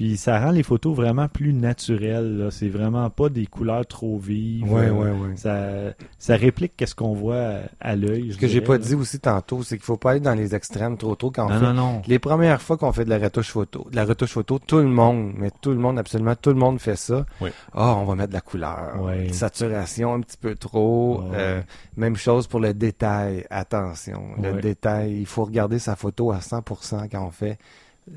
[0.00, 2.48] Puis ça rend les photos vraiment plus naturelles.
[2.52, 4.64] C'est vraiment pas des couleurs trop vives.
[4.72, 5.36] Ouais, Euh, ouais, ouais.
[5.36, 8.32] Ça, ça réplique qu'est-ce qu'on voit à, l'œil.
[8.32, 8.78] Ce que j'ai pas là.
[8.78, 11.50] dit aussi tantôt, c'est qu'il faut pas aller dans les extrêmes trop tôt quand on
[11.50, 12.02] Non, fait non, non.
[12.06, 14.84] Les premières fois qu'on fait de la retouche photo, de la retouche photo, tout le
[14.84, 17.26] monde, mais tout le monde, absolument tout le monde fait ça.
[17.42, 17.50] Oui.
[17.74, 21.24] Ah, on va mettre de la couleur, une saturation un petit peu trop.
[21.34, 21.60] Euh,
[21.98, 23.44] même chose pour le détail.
[23.50, 27.58] Attention, le détail, il faut regarder sa photo à 100% quand on fait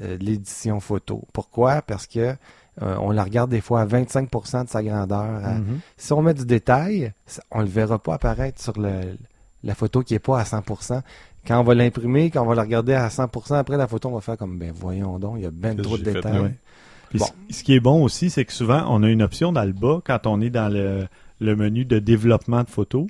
[0.01, 1.21] euh, l'édition photo.
[1.33, 1.81] Pourquoi?
[1.81, 2.35] Parce que
[2.81, 5.21] euh, on la regarde des fois à 25% de sa grandeur.
[5.45, 5.79] à- Mhm.
[5.97, 7.13] Si on met du détail,
[7.51, 9.17] on le verra pas apparaître sur le,
[9.63, 11.01] la photo qui est pas à 100%.
[11.45, 14.15] Quand on va l'imprimer, quand on va la regarder à 100%, après la photo, on
[14.15, 16.39] va faire comme, ben voyons donc, il y a ben Qu'est-ce trop de fait, détails.
[16.39, 16.55] ouais.
[17.09, 17.25] Puis Bon.
[17.49, 19.73] ce- Ce qui est bon aussi, c'est que souvent, on a une option dans le
[19.73, 21.05] bas quand on est dans le,
[21.41, 23.05] le menu de développement de photos.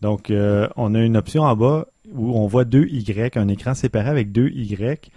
[0.00, 3.74] Donc, euh, on a une option en bas où on voit deux Y, un écran
[3.74, 5.10] séparé avec deux Y,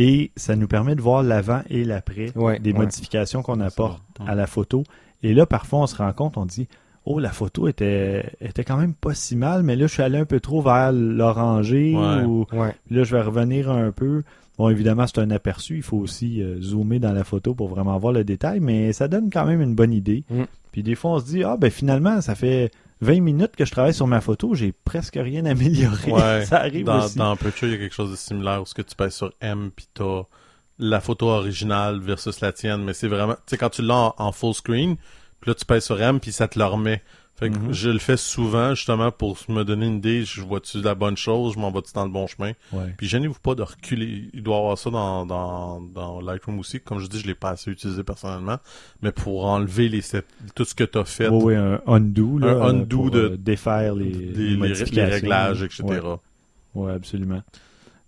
[0.00, 2.78] et ça nous permet de voir l'avant et l'après Ouais, des ouais.
[2.78, 4.24] modifications qu'on apporte ça.
[4.26, 4.84] À la photo.
[5.22, 6.68] Et là, parfois, on se rend compte, on dit,
[7.04, 10.18] oh, la photo était, était quand même pas si mal, mais là, je suis allé
[10.18, 12.24] un peu trop vers l'orangé, Ouais.
[12.24, 12.74] ou Ouais.
[12.90, 14.22] là, je vais revenir un peu.
[14.58, 15.76] Bon, évidemment, c'est un aperçu.
[15.76, 19.06] Il faut aussi euh, zoomer dans la photo pour vraiment voir le détail, mais ça
[19.08, 20.24] donne quand même une bonne idée.
[20.30, 20.42] Mm.
[20.72, 22.70] Puis des fois, on se dit, ah, ben finalement, ça fait
[23.00, 26.10] 20 minutes que je travaille sur ma photo, j'ai presque rien amélioré.
[26.12, 26.44] Ouais.
[26.46, 27.18] ça arrive Dans, aussi.
[27.18, 29.32] dans Aperture, il y a quelque chose de similaire où ce que tu pèses sur
[29.40, 30.22] M puis t'as
[30.80, 34.14] la photo originale versus la tienne, mais c'est vraiment, tu sais, quand tu l'as en,
[34.18, 34.96] en full screen,
[35.40, 37.02] puis là tu pèses sur M puis ça te le remet.
[37.38, 37.72] Fait que Mhm.
[37.72, 41.54] je le fais souvent justement pour me donner une idée, je vois-tu la bonne chose,
[41.54, 42.50] je m'en vais-tu dans le bon chemin?
[42.72, 42.92] Ouais.
[42.96, 44.28] Puis gênez-vous pas de reculer.
[44.34, 46.80] Il doit y avoir ça dans, dans, dans Lightroom aussi.
[46.80, 48.56] Comme je dis, je l'ai pas assez utilisé personnellement.
[49.02, 50.02] Mais pour enlever les
[50.56, 53.36] tout ce que tu as fait, ouais, un undo, là, Un undo pour, de- euh,
[53.36, 54.94] défaire les, des- les les, modifications.
[54.96, 55.84] les réglages, etc.
[55.84, 56.00] Ouais.
[56.74, 57.42] Oui, absolument.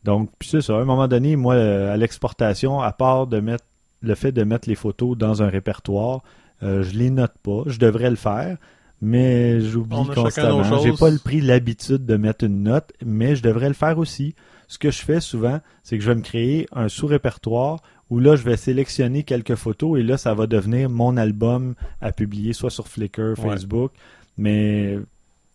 [0.03, 0.75] Donc, puis c'est ça.
[0.75, 3.65] À un moment donné, moi, euh, à l'exportation, à part de mettre
[4.03, 6.23] le fait de mettre les photos dans un répertoire,
[6.65, 7.63] euh, je les note pas.
[7.67, 8.57] Je devrais le faire,
[9.01, 10.83] mais j'oublie constamment.
[10.83, 14.35] J'ai pas le pris l'habitude de mettre une note, mais je devrais le faire aussi.
[14.69, 18.37] Ce que je fais souvent, c'est que je vais me créer un sous-répertoire où là,
[18.37, 22.71] je vais sélectionner quelques photos et là, ça va devenir mon album à publier, soit
[22.71, 23.35] sur Flickr, Ouais.
[23.37, 23.93] Facebook,
[24.37, 24.99] mais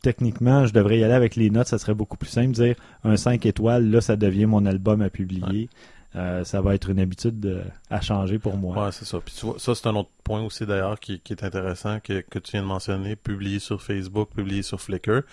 [0.01, 2.51] techniquement, je devrais y aller avec les notes, ça serait beaucoup plus simple.
[2.51, 5.69] Dire un 5 étoiles, là, ça devient mon album à publier.
[6.15, 8.85] Euh, ça va être une habitude de- à changer pour moi.
[8.85, 9.19] Ouais, c'est ça.
[9.19, 12.21] Puis tu vois, ça, c'est un autre point aussi d'ailleurs qui, qui est intéressant que,
[12.21, 13.15] que tu viens de mentionner.
[13.17, 15.09] Publier sur Facebook, publier sur Flickr.
[15.09, 15.23] Euh,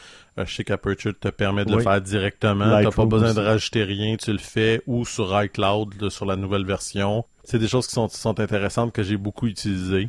[0.45, 2.65] je sais qu'Aperture te permet de le faire directement.
[2.83, 4.17] T'as pas besoin de rajouter rien.
[4.17, 7.25] Tu le fais ou sur iCloud, là, sur la nouvelle version.
[7.45, 10.09] C'est des choses qui sont, sont intéressantes que j'ai beaucoup utilisées.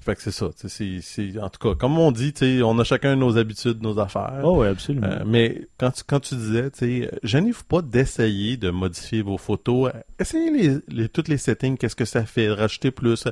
[0.00, 0.50] Fait que c'est ça.
[0.54, 4.40] C'est, c'est, en tout cas, comme on dit, on a chacun nos habitudes, nos affaires.
[4.44, 5.06] Oh, oui, absolument.
[5.06, 9.92] Euh, mais quand tu, quand tu disais, euh, gênez-vous pas d'essayer de modifier vos photos.
[9.94, 13.24] Euh, Essayez les, les, toutes les settings, qu'est-ce que ça fait, rajouter plus.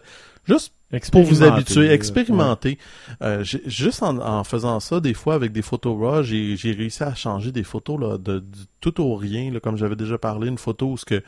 [0.48, 0.72] Juste
[1.10, 2.78] pour vous habituer, expérimenter.
[3.22, 7.02] Euh, juste en, en faisant ça, des fois, avec des photos RAW, j'ai, j'ai réussi
[7.02, 10.48] à changer des photos là, de, du tout au rien, là, comme j'avais déjà parlé,
[10.48, 11.22] une photo où ce que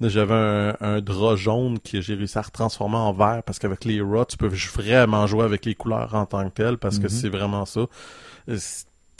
[0.00, 4.00] j'avais un, un drap jaune que j'ai réussi à retransformer en vert parce qu'avec les
[4.00, 7.08] RAW, tu peux vraiment jouer avec les couleurs en tant que telles parce que Mhm.
[7.10, 7.80] c'est vraiment ça.
[8.48, 8.56] Euh,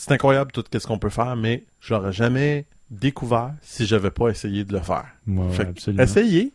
[0.01, 4.64] C'est incroyable tout ce qu'on peut faire, mais j'aurais jamais découvert si j'avais pas essayé
[4.64, 5.07] de le faire.
[5.26, 6.03] Ouais, ouais, Fait que absolument.
[6.05, 6.53] essayez.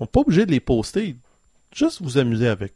[0.00, 1.16] On n'est pas obligé de les poster.
[1.74, 2.72] Juste vous amuser avec.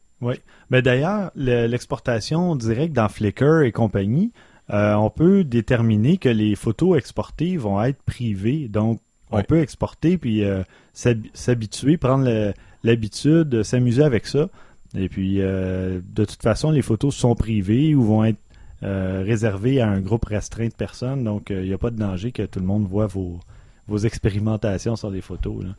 [0.71, 4.33] Mais d'ailleurs, le- l'exportation directe dans Flickr et compagnie,
[4.71, 8.69] euh, on peut déterminer que les photos exportées vont être privées.
[8.69, 9.01] Donc,
[9.31, 9.43] on Ouais.
[9.43, 10.63] peut exporter puis euh,
[10.95, 12.53] s'hab- s'habituer, prendre
[12.85, 14.49] l'habitude, de s'amuser avec ça.
[14.95, 18.39] Et puis, euh, de toute façon, les photos sont privées ou vont être
[18.83, 21.25] euh, réservées à un groupe restreint de personnes.
[21.25, 23.41] Donc, il n'y a pas de danger que tout le monde voit vos,
[23.89, 25.65] vos expérimentations sur les photos.
[25.65, 25.71] là.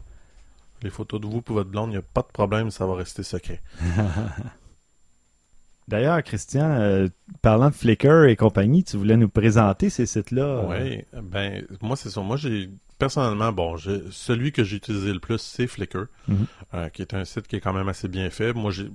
[0.84, 2.96] Les photos de vous pour votre blonde, il n'y a pas de problème, ça va
[2.96, 3.62] rester secret.
[5.88, 7.08] D'ailleurs, Christian, euh,
[7.42, 10.44] parlant de Flickr et compagnie, tu voulais nous présenter ces sites-là.
[10.44, 10.68] euh,
[11.14, 12.22] Oui, ben, moi, c'est ça.
[12.22, 12.70] Moi, j'ai,
[13.00, 16.46] personnellement, bon, j'ai- celui que j'ai utilisé le plus, c'est Flickr, Mhm.
[16.74, 18.52] euh, qui est un site qui est quand même assez bien fait.
[18.54, 18.90] Moi, j'ai,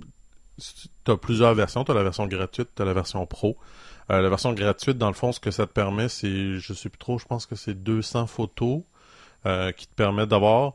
[1.04, 1.82] t'as plusieurs versions.
[1.84, 3.56] T'as la version gratuite, t'as la version pro.
[4.10, 6.88] Euh, la version gratuite, dans le fond, ce que ça te permet, c'est, je sais
[6.90, 8.82] plus trop, je pense que c'est 200 photos
[9.46, 10.74] euh, qui te permettent d'avoir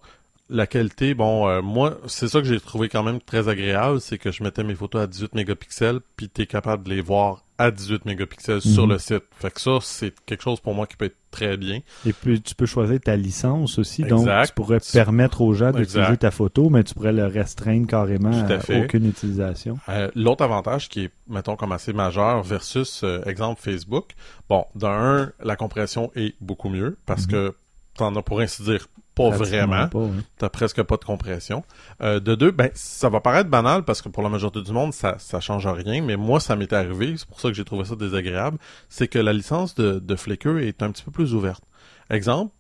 [0.50, 1.14] la qualité.
[1.14, 4.44] Bon, euh, moi, c'est ça que j'ai trouvé quand même très agréable, c'est que je
[4.44, 8.62] mettais mes photos à 18 mégapixels, puis t'es capable de les voir à 18 mégapixels
[8.62, 8.92] sur Mhm.
[8.94, 9.24] le site.
[9.40, 11.80] Fait que ça, c'est quelque chose pour moi qui peut être très bien.
[12.06, 14.04] Et puis, tu peux choisir ta licence aussi.
[14.04, 14.48] Donc, Exact.
[14.48, 18.54] tu pourrais permettre aux gens d'utiliser ta photo, mais tu pourrais le restreindre carrément Tout
[18.54, 19.80] à aucune utilisation.
[19.90, 24.12] Euh, L'autre avantage qui est, mettons, comme assez majeur versus, euh, exemple, Facebook,
[24.50, 27.32] bon, d'un, la compression est beaucoup mieux parce Mhm.
[27.32, 27.56] que
[27.96, 28.88] t'en as pour ainsi dire
[29.18, 29.88] pas vraiment.
[29.88, 30.24] pas, hein.
[30.38, 31.64] T'as presque pas de compression.
[32.02, 34.94] Euh, de deux, ben ça va paraître banal parce que pour la majorité du monde,
[34.94, 37.86] ça ça change rien, mais moi ça m'est arrivé, c'est pour ça que j'ai trouvé
[37.86, 38.58] ça désagréable,
[38.90, 41.64] c'est que la licence de, de Flickr est un petit peu plus ouverte.
[42.10, 42.54] Exemple,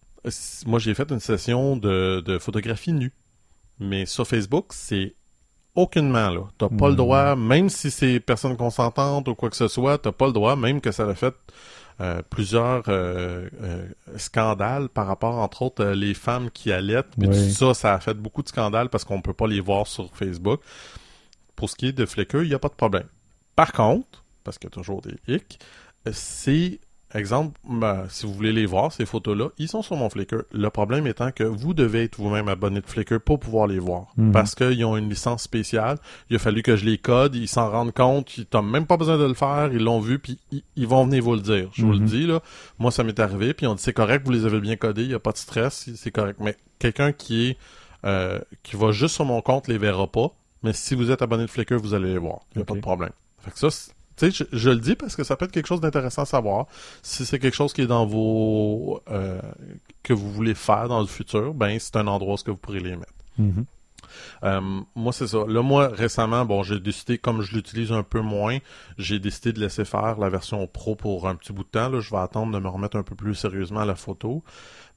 [0.65, 3.13] moi j'ai fait une session de, de photographie nue,
[3.79, 5.15] mais sur Facebook c'est
[5.75, 6.41] aucunement là.
[6.57, 6.97] T'as pas le Mhm.
[6.97, 10.55] droit, même si c'est personne consentante ou quoi que ce soit, t'as pas le droit,
[10.55, 11.35] même que ça a fait
[11.99, 13.85] euh, plusieurs euh, euh,
[14.17, 17.07] scandales par rapport, entre autres, euh, les femmes qui allaitent.
[17.19, 17.35] Puis Oui.
[17.49, 20.15] tout ça, ça a fait beaucoup de scandales parce qu'on peut pas les voir sur
[20.15, 20.61] Facebook.
[21.55, 23.07] Pour ce qui est de Flickr, il n'y a pas de problème.
[23.55, 25.57] Par contre, parce qu'il y a toujours des hicks,
[26.11, 26.79] c'est,
[27.13, 30.43] exemple, ben, si vous voulez les voir, ces photos-là, ils sont sur mon Flickr.
[30.51, 34.07] Le problème étant que vous devez être vous-même abonné de Flickr pour pouvoir les voir.
[34.17, 34.31] Mhm.
[34.33, 35.97] Parce qu'ils ont une licence spéciale.
[36.29, 38.97] Il a fallu que je les code, ils s'en rendent compte, ils n'ont même pas
[38.97, 41.69] besoin de le faire, ils l'ont vu, puis ils, ils vont venir vous le dire.
[41.73, 42.05] Je vous le Mhm.
[42.05, 42.41] dis, là.
[42.79, 45.07] Moi, ça m'est arrivé, puis on dit c'est correct, vous les avez bien codés, il
[45.09, 46.39] n'y a pas de stress, c'est correct.
[46.41, 47.57] Mais quelqu'un qui est
[48.05, 50.27] euh, qui va juste sur mon compte les verra pas.
[50.61, 52.41] Mais si vous êtes abonné de Flickr, vous allez les voir.
[52.53, 53.09] Il n'y a pas de problème.
[53.39, 55.51] Fait que ça, c'est- tu sais, je, je le dis parce que ça peut être
[55.51, 56.65] quelque chose d'intéressant à savoir.
[57.03, 59.41] Si c'est quelque chose qui est dans vos euh,
[60.03, 62.57] que vous voulez faire dans le futur, ben c'est un endroit où est-ce que vous
[62.57, 63.13] pourrez les mettre.
[63.37, 63.65] Mhm.
[64.43, 64.61] Euh,
[64.95, 65.39] moi, c'est ça.
[65.47, 68.57] Là, moi, récemment, bon, j'ai décidé, comme je l'utilise un peu moins,
[68.97, 71.89] j'ai décidé de laisser faire la version pro pour un petit bout de temps.
[71.89, 74.43] Là, je vais attendre de me remettre un peu plus sérieusement à la photo.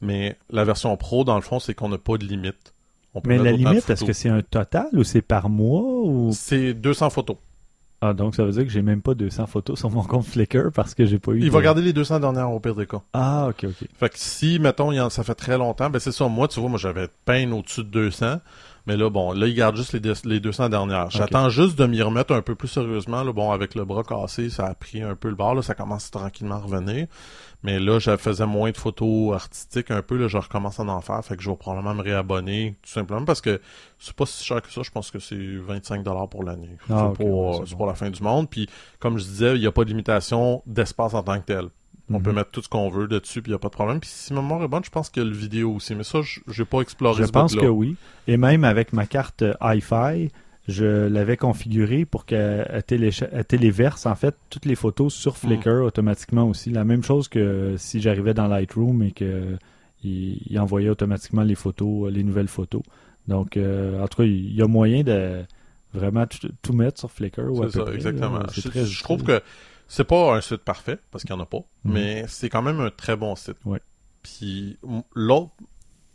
[0.00, 2.74] Mais la version pro, dans le fond, c'est qu'on n'a pas de limite.
[3.14, 6.30] On peut Mais la limite, est-ce que c'est un total ou c'est par mois ou?
[6.32, 7.36] C'est 200 photos.
[8.02, 10.70] Ah donc ça veut dire que j'ai même pas 200 photos sur mon compte Flickr
[10.74, 12.86] parce que j'ai pas eu Il de- va garder les 200 dernières au pire des
[12.86, 13.02] cas.
[13.12, 13.88] Ah OK OK.
[13.98, 16.26] Fait que si, mettons, il en- ça fait très longtemps, ben c'est ça.
[16.28, 18.38] Moi, tu vois, moi, j'avais peine au-dessus de 200.
[18.86, 21.10] Mais là, bon, là, il garde juste les, les 200 dernières.
[21.10, 23.22] J'attends juste de m'y remettre un peu plus sérieusement.
[23.22, 25.54] Là, bon, avec le bras cassé, ça a pris un peu le bord.
[25.54, 27.06] Là, ça commence tranquillement à revenir.
[27.62, 30.16] Mais là, je faisais moins de photos artistiques un peu.
[30.16, 31.22] Là, je recommence à en faire.
[31.24, 33.60] Fait que je vais probablement me réabonner, tout simplement, parce que
[33.98, 34.80] c'est pas si cher que ça.
[34.82, 36.70] Je pense que c'est 25 pour l'année.
[36.86, 37.16] C'est Ah, ouais,
[37.66, 37.78] c'est bon.
[37.84, 38.48] pas la fin du monde.
[38.48, 38.66] Puis,
[38.98, 41.66] comme je disais, il n'y a pas de limitation d'espace en tant que tel.
[42.12, 42.22] On Mhm.
[42.22, 44.00] peut mettre tout ce qu'on veut dessus, puis il n'y a pas de problème.
[44.00, 45.94] Puis si ma mémoire est bonne, je pense qu'il y a le vidéo aussi.
[45.94, 47.94] Mais ça, je j'ai pas exploré Je ce pense que oui.
[48.26, 50.32] Et même avec ma carte euh, hi-fi,
[50.70, 52.82] je l'avais configurée pour qu'elle
[53.48, 55.84] téléverse en fait toutes les photos sur Flickr Mm.
[55.84, 56.70] automatiquement aussi.
[56.70, 59.56] La même chose que si j'arrivais dans Lightroom et que
[60.02, 62.82] il, il envoyait automatiquement les photos, euh, les nouvelles photos.
[63.28, 65.42] Donc euh, en tout cas, il y a moyen de
[65.92, 66.24] vraiment
[66.62, 68.40] tout, mettre sur Flickr C'est ça, près, exactement.
[68.52, 69.40] C'est Je, très je trouve que
[69.88, 71.92] c'est pas un site parfait, parce qu'il n'y en a pas, Mhm.
[71.92, 73.56] mais c'est quand même un très bon site.
[73.64, 73.80] Ouais.
[74.22, 74.78] Puis
[75.14, 75.50] l'autre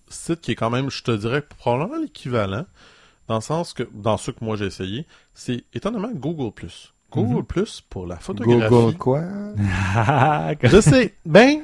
[0.10, 2.66] site qui est quand même, je te dirais, probablement l'équivalent,
[3.28, 6.52] dans le sens que, dans ceux que moi j'ai essayé, c'est étonnamment Google+.
[7.12, 7.66] Google+, Mhm.
[7.90, 8.70] pour la photographie.
[8.70, 9.22] Google quoi?
[10.64, 11.14] Je sais.
[11.26, 11.62] Ben,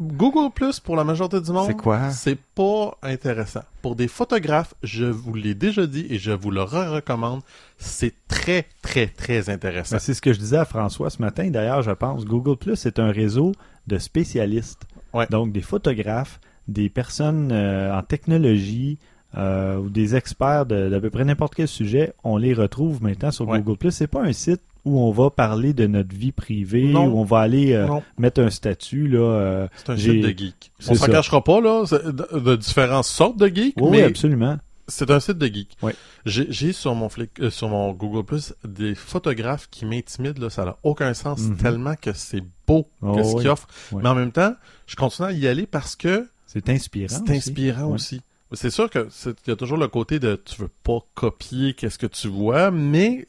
[0.00, 2.10] Google Plus pour la majorité du monde, C'est quoi?
[2.10, 3.62] c'est pas intéressant.
[3.82, 7.40] Pour des photographes, je vous l'ai déjà dit et je vous le recommande,
[7.78, 9.96] c'est très très très intéressant.
[9.96, 11.50] Ben, c'est ce que je disais à François ce matin.
[11.50, 13.52] D'ailleurs, je pense Google Plus c'est un réseau
[13.88, 14.82] de spécialistes.
[15.14, 15.26] Ouais.
[15.30, 18.98] Donc des photographes, des personnes euh, en technologie
[19.36, 22.12] euh, ou des experts de- d'à peu près n'importe quel sujet.
[22.24, 23.60] On les retrouve maintenant sur Ouais.
[23.60, 23.90] Google Plus.
[23.92, 27.06] C'est pas un site où on va parler de notre vie privée, Non.
[27.08, 29.18] où on va aller euh, mettre un statut là.
[29.18, 30.70] euh, c'est un j'ai- site de geek.
[30.78, 31.12] c'est On s'en ça.
[31.12, 34.56] cachera pas là, de, de différentes sortes de geeks, Oui, absolument.
[34.86, 35.76] c'est un site de geek.
[36.24, 40.48] J'ai j'ai sur mon Flick- euh, sur mon Google Plus des photographes qui m'intimident là,
[40.48, 41.56] ça n'a aucun sens Mhm.
[41.58, 43.40] tellement que c'est beau Oh, que ce oui.
[43.42, 43.68] qu'ils offrent.
[43.92, 44.54] Mais en même temps,
[44.86, 47.22] je continue à y aller parce que C'est inspirant.
[47.26, 48.20] C'est aussi.
[48.52, 49.08] C'est sûr que
[49.46, 53.26] y a toujours le côté de tu veux pas copier qu'est-ce que tu vois, mais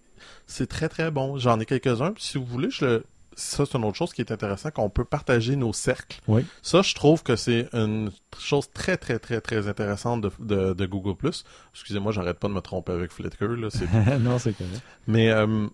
[0.47, 1.37] c'est très très bon.
[1.37, 2.11] J'en ai quelques-uns.
[2.11, 3.05] puis Si vous voulez, je le...
[3.35, 6.19] ça c'est une autre chose qui est intéressant, qu'on peut partager nos cercles.
[6.27, 6.45] Oui.
[6.61, 10.85] Ça, je trouve que c'est une chose très très très très intéressante de, de, de
[10.85, 11.15] Google+.
[11.73, 13.43] Excusez-moi, j'arrête pas de me tromper avec Flickr.
[13.43, 14.81] Là, c'est non, c'est correct.
[15.07, 15.67] mais euh,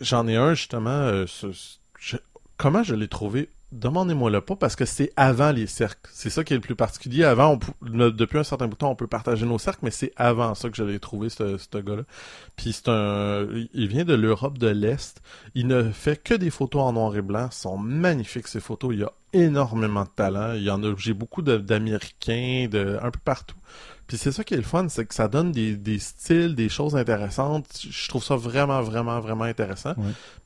[0.00, 0.90] j'en ai un justement.
[0.90, 2.16] euh, ce- ce- je-
[2.56, 6.10] comment je l'ai trouvé Demandez-moi le pas parce que c'est avant les cercles.
[6.12, 7.24] C'est ça qui est le plus particulier.
[7.24, 10.12] Avant, on depuis un certain bout de temps, on peut partager nos cercles, mais c'est
[10.16, 12.02] avant ça que je l'ai trouvé, ce, ce gars-là.
[12.54, 15.22] Puis c'est un, il vient de l'Europe de l'Est.
[15.54, 17.46] Il ne fait que des photos en noir et blanc.
[17.46, 18.92] Elles sont magnifiques ces photos.
[18.94, 20.52] Il a énormément de talent.
[20.52, 23.56] Il y en a, j'ai beaucoup d'Américains, de, un peu partout.
[24.12, 26.68] Puis c'est ça qui est le fun, c'est que ça donne des, des styles, des
[26.68, 27.64] choses intéressantes.
[27.88, 29.94] Je trouve ça vraiment, vraiment, vraiment intéressant.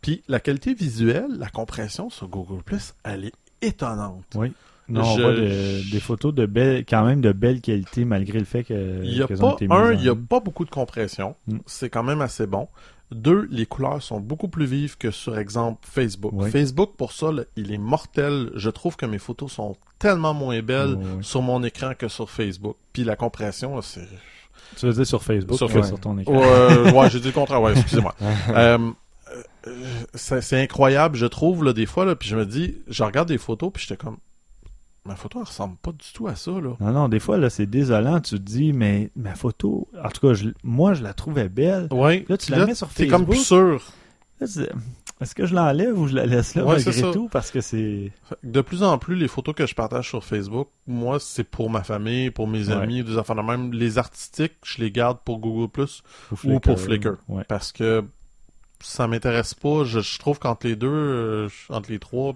[0.00, 4.22] Puis la qualité visuelle, la compression sur Google Plus, elle est étonnante.
[4.36, 4.52] Oui.
[4.88, 8.44] Non, on voit de- des photos de belle, quand même de belle qualité malgré le
[8.44, 11.34] fait que Il y a pas un, il y a pas beaucoup de compression.
[11.48, 11.56] Mm.
[11.66, 12.68] C'est quand même assez bon.
[13.12, 16.32] Deux, les couleurs sont beaucoup plus vives que sur exemple Facebook.
[16.34, 16.50] Oui.
[16.50, 18.50] Facebook, pour ça, là, il est mortel.
[18.56, 21.24] Je trouve que mes photos sont tellement moins belles Oui, oui.
[21.24, 22.76] sur mon écran que sur Facebook.
[22.92, 24.08] Puis la compression, c'est...
[24.76, 26.32] Tu veux dire sur Facebook, Sur sur ton écran.
[26.36, 28.14] Ouais, ouais, j'ai dit le contraire, ouais, excusez-moi.
[28.50, 28.78] Euh,
[29.68, 29.72] euh,
[30.14, 33.28] c'est c'est incroyable, je trouve, là, des fois, là, puis je me dis, je regarde
[33.28, 34.18] des photos, puis j'étais comme,
[35.06, 36.76] ma photo, elle ressemble pas du tout à ça, là.
[36.80, 38.20] Non, non, des fois, là, c'est désolant.
[38.20, 41.88] Tu te dis, mais ma photo, en tout cas, je- moi, je la trouvais belle.
[41.90, 42.24] Ouais.
[42.28, 43.34] Là, tu la mets sur T'es comme Facebook.
[43.36, 43.82] plus sûr.
[45.18, 47.28] Est-ce que je l'enlève ou je la laisse là Ouais, malgré tout?
[47.32, 48.12] Parce que c'est...
[48.42, 51.82] De plus en plus, les photos que je partage sur Facebook, moi, c'est pour ma
[51.82, 52.74] famille, pour mes Ouais.
[52.74, 53.72] amis, des enfants de même.
[53.72, 55.86] Les artistiques, je les garde pour Google+,
[56.44, 57.16] Ou Ou pour Flickr.
[57.28, 57.44] Ouais.
[57.48, 58.04] parce que
[58.80, 59.84] ça m'intéresse pas.
[59.84, 62.34] Je, je trouve qu'entre les deux, euh, entre les trois,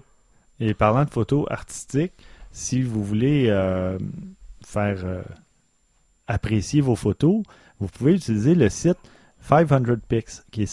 [0.59, 2.13] Et parlant de photos artistiques,
[2.51, 3.97] si vous voulez euh,
[4.65, 5.21] faire euh,
[6.27, 7.43] apprécier vos photos,
[7.79, 8.97] vous pouvez utiliser le site
[9.49, 10.71] 500pix, qui est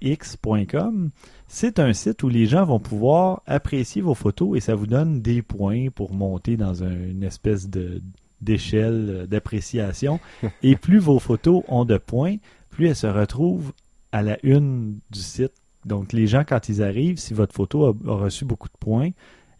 [0.00, 1.10] 500px.com.
[1.48, 5.20] C'est un site où les gens vont pouvoir apprécier vos photos et ça vous donne
[5.20, 8.00] des points pour monter dans un- une espèce de
[8.40, 10.18] d'échelle euh, d'appréciation.
[10.62, 12.36] et plus vos photos ont de points,
[12.70, 13.72] plus elles se retrouvent
[14.10, 15.52] à la une du site.
[15.84, 19.10] Donc les gens, quand ils arrivent, si votre photo a, a reçu beaucoup de points,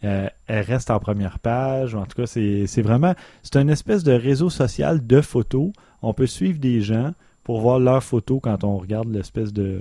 [0.05, 1.94] euh, elle reste en première page.
[1.94, 3.14] En tout cas, c'est vraiment...
[3.42, 5.70] C'est une espèce de réseau social de photos.
[6.03, 7.12] On peut suivre des gens
[7.44, 9.80] pour voir leurs photos quand on regarde l'espèce de,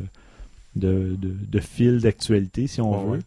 [0.75, 3.23] de, de, de fil d'actualité, si on Ouais, veut.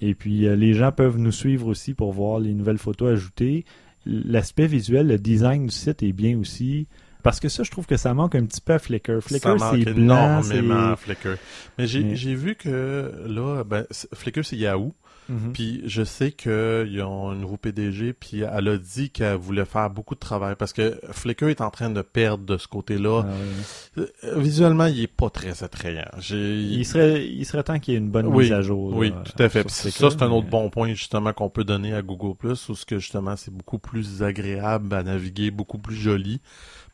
[0.00, 3.64] Et puis, euh, les gens peuvent nous suivre aussi pour voir les nouvelles photos ajoutées.
[4.06, 6.86] L'aspect visuel, le design du site est bien aussi.
[7.24, 9.20] Parce que ça, je trouve que ça manque un petit peu à Flickr.
[9.20, 10.40] Flickr, c'est blanc.
[10.40, 11.36] énormément à Flickr.
[11.76, 13.84] Mais j'ai Mais- vu que, là, ben,
[14.14, 14.94] Flickr, c'est Yahoo.
[15.28, 15.52] Mhm.
[15.52, 19.90] Puis je sais qu'ils ont un nouveau PDG, puis elle a dit qu'elle voulait faire
[19.90, 23.24] beaucoup de travail parce que Flickr est en train de perdre de ce côté-là.
[23.26, 24.00] Ah.
[24.00, 24.06] Euh,
[24.38, 26.08] Visuellement, il est pas très attrayant.
[26.30, 28.94] Il serait, il serait temps qu'il y ait une bonne Oui, mise à jour.
[28.96, 29.68] oui, là, tout à fait.
[29.70, 32.74] Flickr, ça, c'est un autre bon point justement qu'on peut donner à Google Plus, où
[32.74, 36.40] ce que justement c'est beaucoup plus agréable à naviguer, beaucoup plus joli.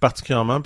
[0.01, 0.61] Particulièrement,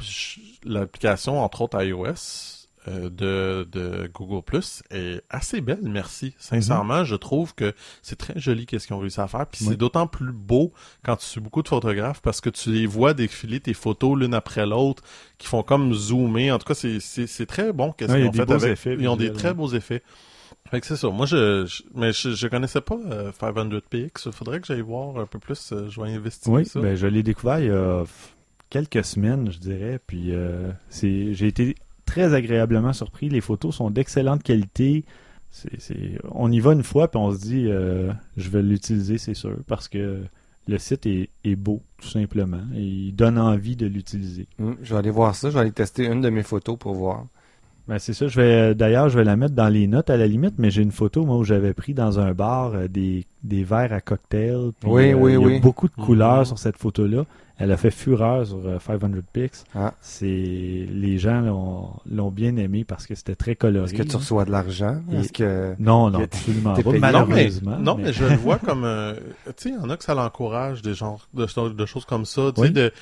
[0.65, 2.58] l'application, entre autres iOS euh,
[2.89, 6.35] de, de Google Plus est assez belle, merci.
[6.39, 9.47] Sincèrement, je trouve que c'est très joli qu'est-ce qu'ils ont réussi à faire.
[9.47, 9.71] Puis Oui.
[9.71, 10.73] c'est d'autant plus beau
[11.05, 14.35] quand tu suis beaucoup de photographes parce que tu les vois défiler tes photos l'une
[14.35, 15.03] après l'autre,
[15.39, 16.51] qui font comme zoomer.
[16.53, 18.73] En tout cas, c'est très bon qu'est-ce Ouais, qu'ils ont fait avec.
[18.73, 20.03] effets Ils ont des très beaux effets.
[20.71, 21.09] Fait que c'est ça.
[21.09, 24.31] Moi, je, je- mais je, je connaissais pas euh, 500px.
[24.33, 25.73] Faudrait que j'aille voir un peu plus.
[25.73, 26.81] euh, je vais investiguer Oui, ça.
[26.81, 28.05] ben, je l'ai découvert il y a
[28.69, 29.99] quelques semaines, je dirais.
[30.07, 31.75] Puis euh, c'est, j'ai été
[32.09, 33.29] très agréablement surpris.
[33.29, 35.05] Les photos sont d'excellente qualité.
[35.51, 39.19] C'est, c'est- on y va une fois, puis on se dit, euh, je vais l'utiliser,
[39.19, 40.19] c'est sûr, parce que
[40.67, 42.61] le site est, est beau, tout simplement.
[42.77, 44.47] Et il donne envie de l'utiliser.
[44.61, 45.49] Hum, je vais aller voir ça.
[45.49, 47.25] Je vais aller tester une de mes photos pour voir.
[47.89, 48.29] Ben, c'est ça.
[48.29, 50.83] Je vais d'ailleurs, je vais la mettre dans les notes à la limite, mais j'ai
[50.83, 54.73] une photo moi où j'avais pris dans un bar euh, des, des verres à cocktail.
[54.79, 55.61] puis, Oui, euh, oui, il y a oui.
[55.61, 56.45] beaucoup de couleurs Mhm.
[56.45, 57.25] sur cette photo-là.
[57.59, 59.65] Elle a fait fureur sur euh, 500 Pix.
[59.75, 59.95] Ah.
[60.01, 63.87] C'est les gens l'ont l'ont bien aimé parce que c'était très coloré.
[63.87, 65.01] Est-ce que tu reçois de l'argent?
[65.13, 65.75] Et- Est-ce que...
[65.79, 66.83] Non, non, absolument pas.
[66.83, 66.85] payé?
[66.85, 67.79] non, mais, Malheureusement.
[67.79, 69.15] non, mais je le vois comme, euh,
[69.47, 72.25] tu sais, il y en a que ça l'encourage des genres de, de choses comme
[72.25, 72.69] ça, tu Oui.
[72.69, 72.93] sais, de,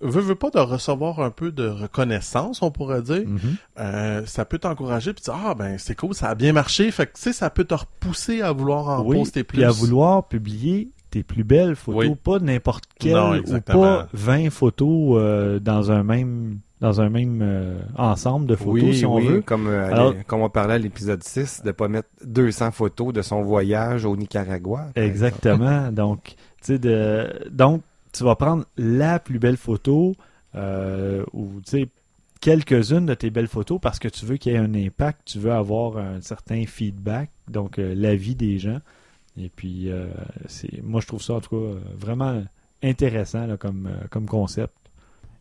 [0.00, 3.24] veux, veux pas de recevoir un peu de reconnaissance, on pourrait dire.
[3.26, 3.38] Mhm.
[3.78, 7.06] Euh, ça peut t'encourager puis dire ah ben c'est cool, ça a bien marché, fait
[7.06, 9.56] que tu sais ça peut te repousser à vouloir en Oui, poster plus.
[9.58, 12.14] puis à vouloir publier tes plus belles photos, Oui.
[12.22, 17.40] pas n'importe quelle, Non, ou pas 20 photos euh, dans un même dans un même
[17.40, 19.40] euh, ensemble de photos, oui, si on oui, veut.
[19.42, 23.12] Comme, euh, Alors- les- comme on parlait à l'épisode 6, de pas mettre 200 photos
[23.14, 24.88] de son voyage au Nicaragua.
[24.94, 25.90] Exactement.
[25.92, 26.34] donc,
[26.68, 27.80] de, donc,
[28.12, 30.14] tu vas prendre la plus belle photo
[30.56, 31.88] euh, ou, tu sais,
[32.40, 35.38] quelques-unes de tes belles photos parce que tu veux qu'il y ait un impact, tu
[35.38, 38.80] veux avoir un certain feedback, donc l'avis des gens.
[39.36, 40.06] Et puis, euh,
[40.46, 42.42] c'est, moi, je trouve ça, en tout cas, euh, vraiment
[42.82, 44.74] intéressant là, comme, euh, comme concept.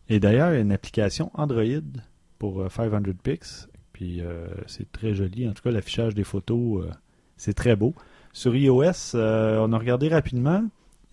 [0.10, 1.64] Et d'ailleurs, il y a une application Android
[2.40, 3.68] pour euh, 500 Pix.
[3.92, 4.22] Puis,
[4.66, 5.48] c'est très joli.
[5.48, 6.84] En tout cas, l'affichage des photos,
[7.38, 7.94] c'est très beau.
[8.34, 10.64] Sur iOS, on a regardé rapidement.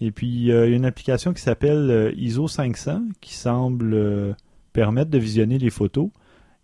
[0.01, 4.35] Et puis, il y a une application qui s'appelle ISO 500 qui semble
[4.73, 6.09] permettre de visionner les photos.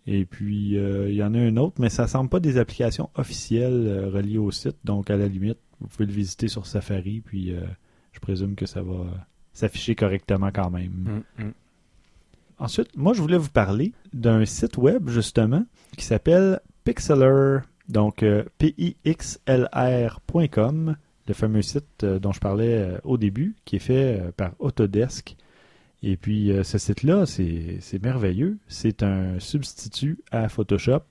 [0.07, 3.11] Et puis, il y en a une autre, mais ça ne semble pas des applications
[3.13, 4.77] officielles reliées au site.
[4.85, 7.21] Donc, à la limite, vous pouvez le visiter sur Safari.
[7.21, 7.61] Puis, euh,
[8.11, 9.05] je présume que ça va
[9.53, 11.05] s'afficher correctement quand même.
[11.07, 11.53] Hum, hum.
[12.59, 15.65] Ensuite, moi, je voulais vous parler d'un site web, justement,
[15.95, 17.61] qui s'appelle Pixlr.
[17.87, 18.95] Donc, euh, P-I-X-L-R.com,
[21.27, 25.37] le fameux site euh, dont je parlais au début, qui est fait par Autodesk.
[26.03, 28.57] Et puis, euh, ce site-là, c'est c'est merveilleux.
[28.67, 31.01] C'est un substitut à Photoshop.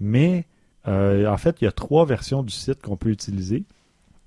[0.00, 0.46] Mais
[0.88, 3.64] euh, en fait, il y a trois versions du site qu'on peut utiliser.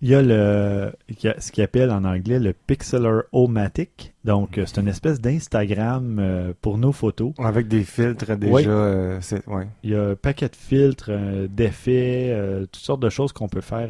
[0.02, 0.92] Il y a le
[1.40, 4.14] ce qu'il appelle en anglais le Pixeler O-Matic.
[4.26, 7.34] Donc, euh, c'est une espèce d'Instagram euh, pour nos photos.
[7.40, 8.54] Avec des filtres déjà.
[8.54, 8.64] Oui.
[8.68, 9.68] euh, ouais.
[9.84, 11.10] Il y a un paquet de filtres,
[11.50, 12.38] d'effets,
[12.72, 13.90] toutes sortes de choses qu'on peut faire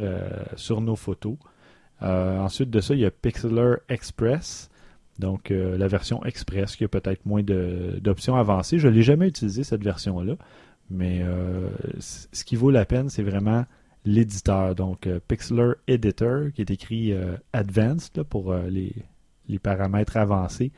[0.56, 1.36] sur nos photos.
[2.02, 4.70] Euh, ensuite de ça, il y a Pixeler Express.
[5.18, 8.78] Donc, euh, la version Express qui a peut-être moins d'options avancées.
[8.78, 10.34] Je ne l'ai jamais utilisé, cette version-là.
[10.90, 13.66] Mais euh, ce qui vaut la peine, c'est vraiment
[14.04, 14.74] l'éditeur.
[14.74, 18.92] Donc, euh, Pixeler Editor, qui est écrit euh, Advanced pour euh, les,
[19.58, 20.72] paramètres avancés.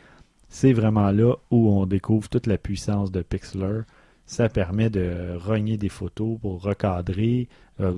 [0.49, 3.83] C'est vraiment là où on découvre toute la puissance de Pixeler.
[4.27, 7.49] Ça permet de rogner des photos pour recadrer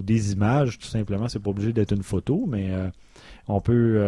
[0.02, 1.28] des images, tout simplement.
[1.28, 2.70] C'est pas obligé d'être une photo, mais
[3.48, 4.00] on peut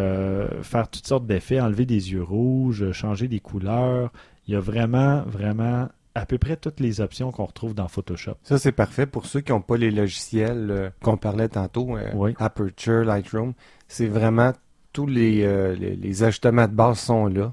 [0.63, 4.11] faire toutes sortes d'effets, enlever des yeux rouges, changer des couleurs.
[4.47, 8.35] Il y a vraiment, vraiment à peu près toutes les options qu'on retrouve dans Photoshop.
[8.43, 12.11] Ça, c'est parfait pour ceux qui n'ont pas les logiciels euh, qu'on parlait tantôt, euh,
[12.15, 12.35] Oui.
[12.39, 13.53] Aperture, Lightroom.
[13.89, 14.53] C'est vraiment
[14.93, 17.53] tous les, euh, les, les ajustements de base sont là.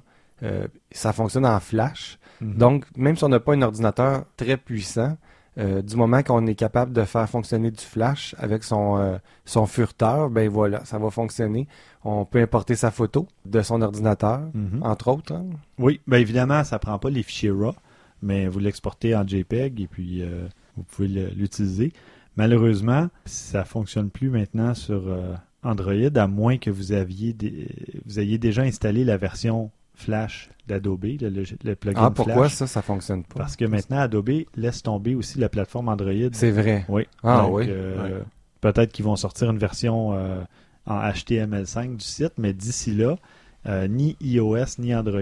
[0.92, 2.18] Ça fonctionne en flash.
[2.42, 2.56] Mhm.
[2.58, 5.18] Donc, même si on n'a pas un ordinateur très puissant,
[5.58, 10.50] du moment qu'on est capable de faire fonctionner du flash avec son, son furteur, ben
[10.50, 11.68] voilà, ça va fonctionner.
[12.04, 14.80] On peut importer sa photo de son ordinateur, Mhm.
[14.82, 15.34] entre autres.
[15.34, 15.46] hein.
[15.78, 17.76] Oui, bien évidemment, ça prend pas les fichiers RAW,
[18.22, 20.48] mais vous l'exportez en JPEG et puis euh,
[20.78, 21.94] vous pouvez l'utiliser.
[22.38, 27.68] Malheureusement, ça fonctionne plus maintenant sur euh, Android, à moins que vous aviez des-
[28.06, 32.54] vous ayez déjà installé la version Flash d'Adobe, le, le- le plugin Ah, pourquoi Flash.
[32.54, 33.36] ça, ça fonctionne pas?
[33.40, 36.30] Parce que maintenant, Adobe laisse tomber aussi la plateforme Android.
[36.32, 36.86] C'est vrai.
[36.90, 37.04] Oui.
[37.24, 37.66] Ah, Donc, oui.
[37.68, 38.22] euh,
[38.62, 40.42] Peut-être qu'ils vont sortir une version euh,
[40.86, 43.18] en HTML5 du site, mais d'ici là,
[43.68, 45.22] euh, ni iOS ni Android.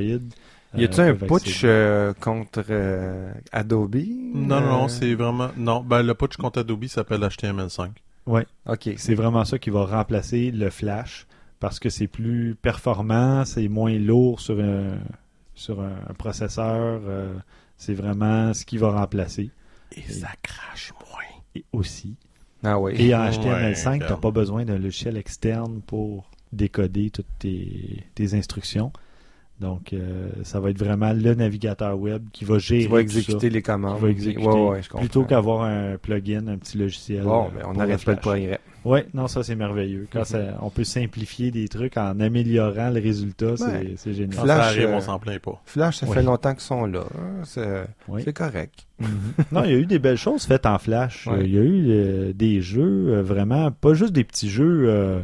[0.76, 3.95] Y euh, a-tu un putsch euh, contre euh, Adobe?
[4.34, 5.49] Non, non, Euh, c'est vraiment.
[5.57, 7.89] Non, ben le putsch contre Adobe s'appelle HTML5.
[8.28, 8.89] OK.
[8.97, 11.26] C'est vraiment ça qui va remplacer le Flash
[11.59, 14.99] parce que c'est plus performant, c'est moins lourd sur un,
[15.55, 17.01] sur un, un processeur.
[17.05, 17.34] euh,
[17.78, 19.49] c'est vraiment ce qui va remplacer.
[19.95, 21.24] Et ça crache moins.
[21.55, 22.15] Et aussi.
[22.63, 22.93] Ah oui.
[22.97, 28.03] Et en Ouais, HTML5, tu n'as pas besoin d'un logiciel externe pour décoder toutes tes,
[28.15, 28.91] tes instructions.
[29.60, 33.49] Donc, euh, ça va être vraiment le navigateur web qui va gérer tout ça, exécuter
[33.49, 33.97] les commandes.
[33.97, 34.99] qui va exécuter, Ouais, ouais, je comprends.
[35.01, 37.24] plutôt qu'avoir un plugin, un petit logiciel.
[37.24, 38.60] Bon, euh, ben, on n'arrête pas le progrès.
[38.86, 40.07] Ouais, non, ça c'est merveilleux.
[40.12, 40.26] Quand Mhm.
[40.26, 43.93] ça- on peut simplifier des trucs en améliorant le résultat, c'est- Ouais.
[43.97, 44.38] c'est génial.
[44.38, 45.62] Quand Flash, ça arrive, euh, on s'en plaint pas.
[45.66, 46.14] Flash, ça Oui.
[46.14, 47.01] fait longtemps qu'ils sont là.
[47.14, 48.24] hein, C'est Oui.
[48.34, 48.86] correct.
[49.01, 49.07] Mhm.
[49.51, 51.28] non, il y a eu des belles choses faites en Flash.
[51.30, 54.86] Euh, Il y a eu euh, des jeux, euh, vraiment, pas juste des petits jeux
[54.88, 55.20] euh,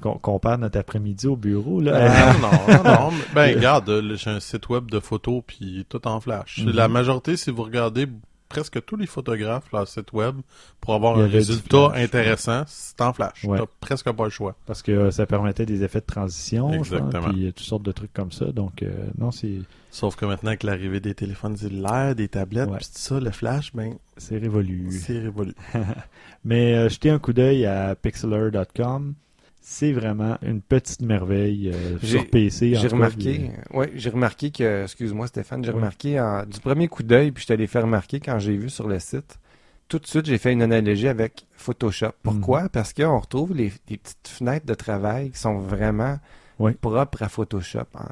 [0.00, 1.80] qu'on perd notre après-midi au bureau.
[1.80, 1.98] Là.
[2.18, 3.16] Ah, non, non, non.
[3.34, 6.62] Ben, regarde, euh, j'ai un site web de photos, puis tout en flash.
[6.64, 6.72] Mhm.
[6.72, 8.08] La majorité, si vous regardez
[8.48, 10.36] presque tous les photographes, leur site web,
[10.80, 13.44] pour avoir un résultat intéressant, c'est en flash.
[13.44, 13.58] Ouais.
[13.58, 14.56] T'as presque pas le choix.
[14.66, 17.28] Parce que euh, ça permettait des effets de transition, Exactement.
[17.28, 18.46] puis euh, toutes sortes de trucs comme ça.
[18.46, 19.58] Donc, euh, non, c'est
[19.90, 22.76] Sauf que maintenant, avec l'arrivée des téléphones cellulaires, des tablettes, Ouais.
[22.78, 24.88] puis tout ça, le flash, ben, c'est révolu.
[24.92, 25.54] c'est révolu.
[26.44, 29.14] Mais euh, jetez un coup d'œil à pixeler.com.
[29.70, 32.74] C'est vraiment une petite merveille euh, sur PC.
[32.74, 37.32] J'ai remarqué, ouais, j'ai remarqué que, excuse-moi Stéphane, j'ai remarqué en- du premier coup d'œil,
[37.32, 39.38] puis je te l'ai fait remarquer quand j'ai vu sur le site.
[39.88, 42.12] Tout de suite, j'ai fait une analogie avec Photoshop.
[42.22, 42.62] Pourquoi?
[42.62, 42.68] Mhm.
[42.70, 46.18] Parce qu'on retrouve les, les petites fenêtres de travail qui sont vraiment
[46.80, 47.80] propres à Photoshop.
[47.94, 48.08] hein.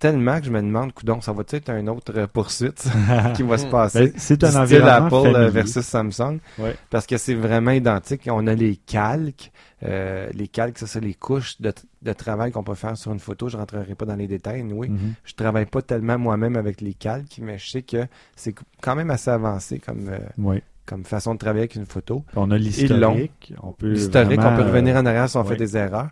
[0.00, 2.84] Tellement que je me demande, coudon, ça va être une autre euh, poursuite
[3.36, 4.06] qui va se passer?
[4.08, 5.50] Ben, c'est un environnement Apple euh, familier.
[5.50, 6.38] versus Samsung.
[6.58, 6.74] Ouais.
[6.90, 8.28] Parce que c'est vraiment identique.
[8.30, 9.50] On a les calques.
[9.84, 11.72] Euh, les calques, ça, c'est les couches de,
[12.02, 13.48] de travail qu'on peut faire sur une photo.
[13.48, 14.62] Je rentrerai pas dans les détails.
[14.62, 15.14] Oui, Mhm.
[15.24, 18.06] je travaille pas tellement moi-même avec les calques, mais je sais que
[18.36, 20.62] c'est quand même assez avancé comme, euh, Oui.
[20.86, 22.24] comme façon de travailler avec une photo.
[22.34, 23.52] On a l'historique.
[23.62, 25.48] On peut L'historique, on peut revenir euh, en arrière si on ouais.
[25.48, 26.08] fait des erreurs.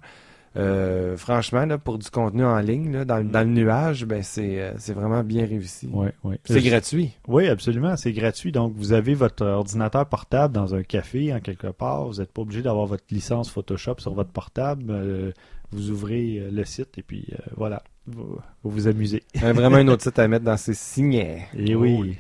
[0.57, 4.23] Euh, franchement, là, pour du contenu en ligne, là, dans, le- dans le nuage, ben
[4.23, 5.89] c'est euh, c'est vraiment bien réussi.
[5.93, 6.39] ouais, ouais.
[6.45, 7.13] C'est Je- gratuit.
[7.29, 7.97] Oui, absolument.
[7.97, 8.53] C'est gratuit.
[8.53, 12.07] Donc, vous avez votre ordinateur portable dans un café, en quelque part.
[12.07, 14.85] Vous n'êtes pas obligé d'avoir votre licence Photoshop sur votre portable.
[14.89, 15.33] Euh,
[15.73, 19.23] vous ouvrez euh, le site et puis euh, voilà, vous vous, vous amusez.
[19.43, 21.49] Euh, vraiment un autre site à mettre dans ses signets.
[21.57, 21.97] Et oui.
[22.01, 22.17] oui.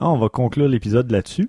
[0.00, 1.48] Ah, on va conclure l'épisode là-dessus.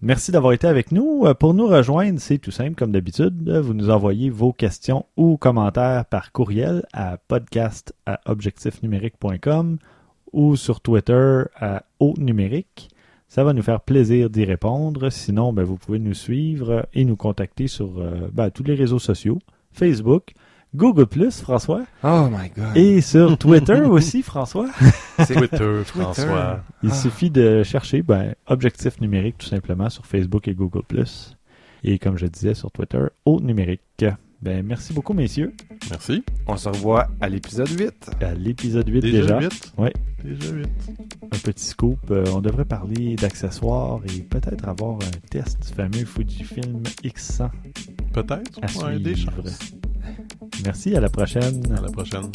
[0.00, 1.26] Merci d'avoir été avec nous.
[1.26, 3.50] Euh, Pour nous rejoindre, c'est tout simple comme d'habitude.
[3.50, 9.78] Vous nous envoyez vos questions ou commentaires par courriel à podcast à objectifnumérique.com
[10.32, 12.90] ou sur Twitter à au numérique.
[13.26, 15.10] Ça va nous faire plaisir d'y répondre.
[15.10, 19.00] Sinon, ben, vous pouvez nous suivre et nous contacter sur euh, ben, tous les réseaux
[19.00, 19.40] sociaux,
[19.72, 20.32] Facebook,
[20.78, 22.76] Google Plus, François, Oh my god.
[22.76, 24.68] et sur Twitter aussi, François.
[25.26, 26.60] C'est- Twitter, François.
[26.82, 26.94] Il Ah.
[26.94, 31.36] suffit de chercher ben, Objectif numérique tout simplement sur Facebook et Google Plus.
[31.84, 33.82] Et comme je disais sur Twitter, au numérique.
[34.40, 35.52] Ben, merci beaucoup, messieurs.
[35.90, 36.22] Merci.
[36.46, 38.10] On se revoit à l'épisode 8.
[38.20, 39.40] À l'épisode 8 Déjà, déjà.
[39.40, 39.72] 8?
[39.78, 39.92] Ouais.
[40.22, 40.68] Déjà 8.
[41.22, 41.98] Un petit scoop.
[42.12, 47.50] euh, on devrait parler d'accessoires et peut-être avoir un test du fameux Fujifilm X100
[48.12, 48.60] Peut-être.
[48.62, 49.58] à Ouais, des chances.
[50.64, 51.62] Merci, à la prochaine.
[51.76, 52.30] À la prochaine.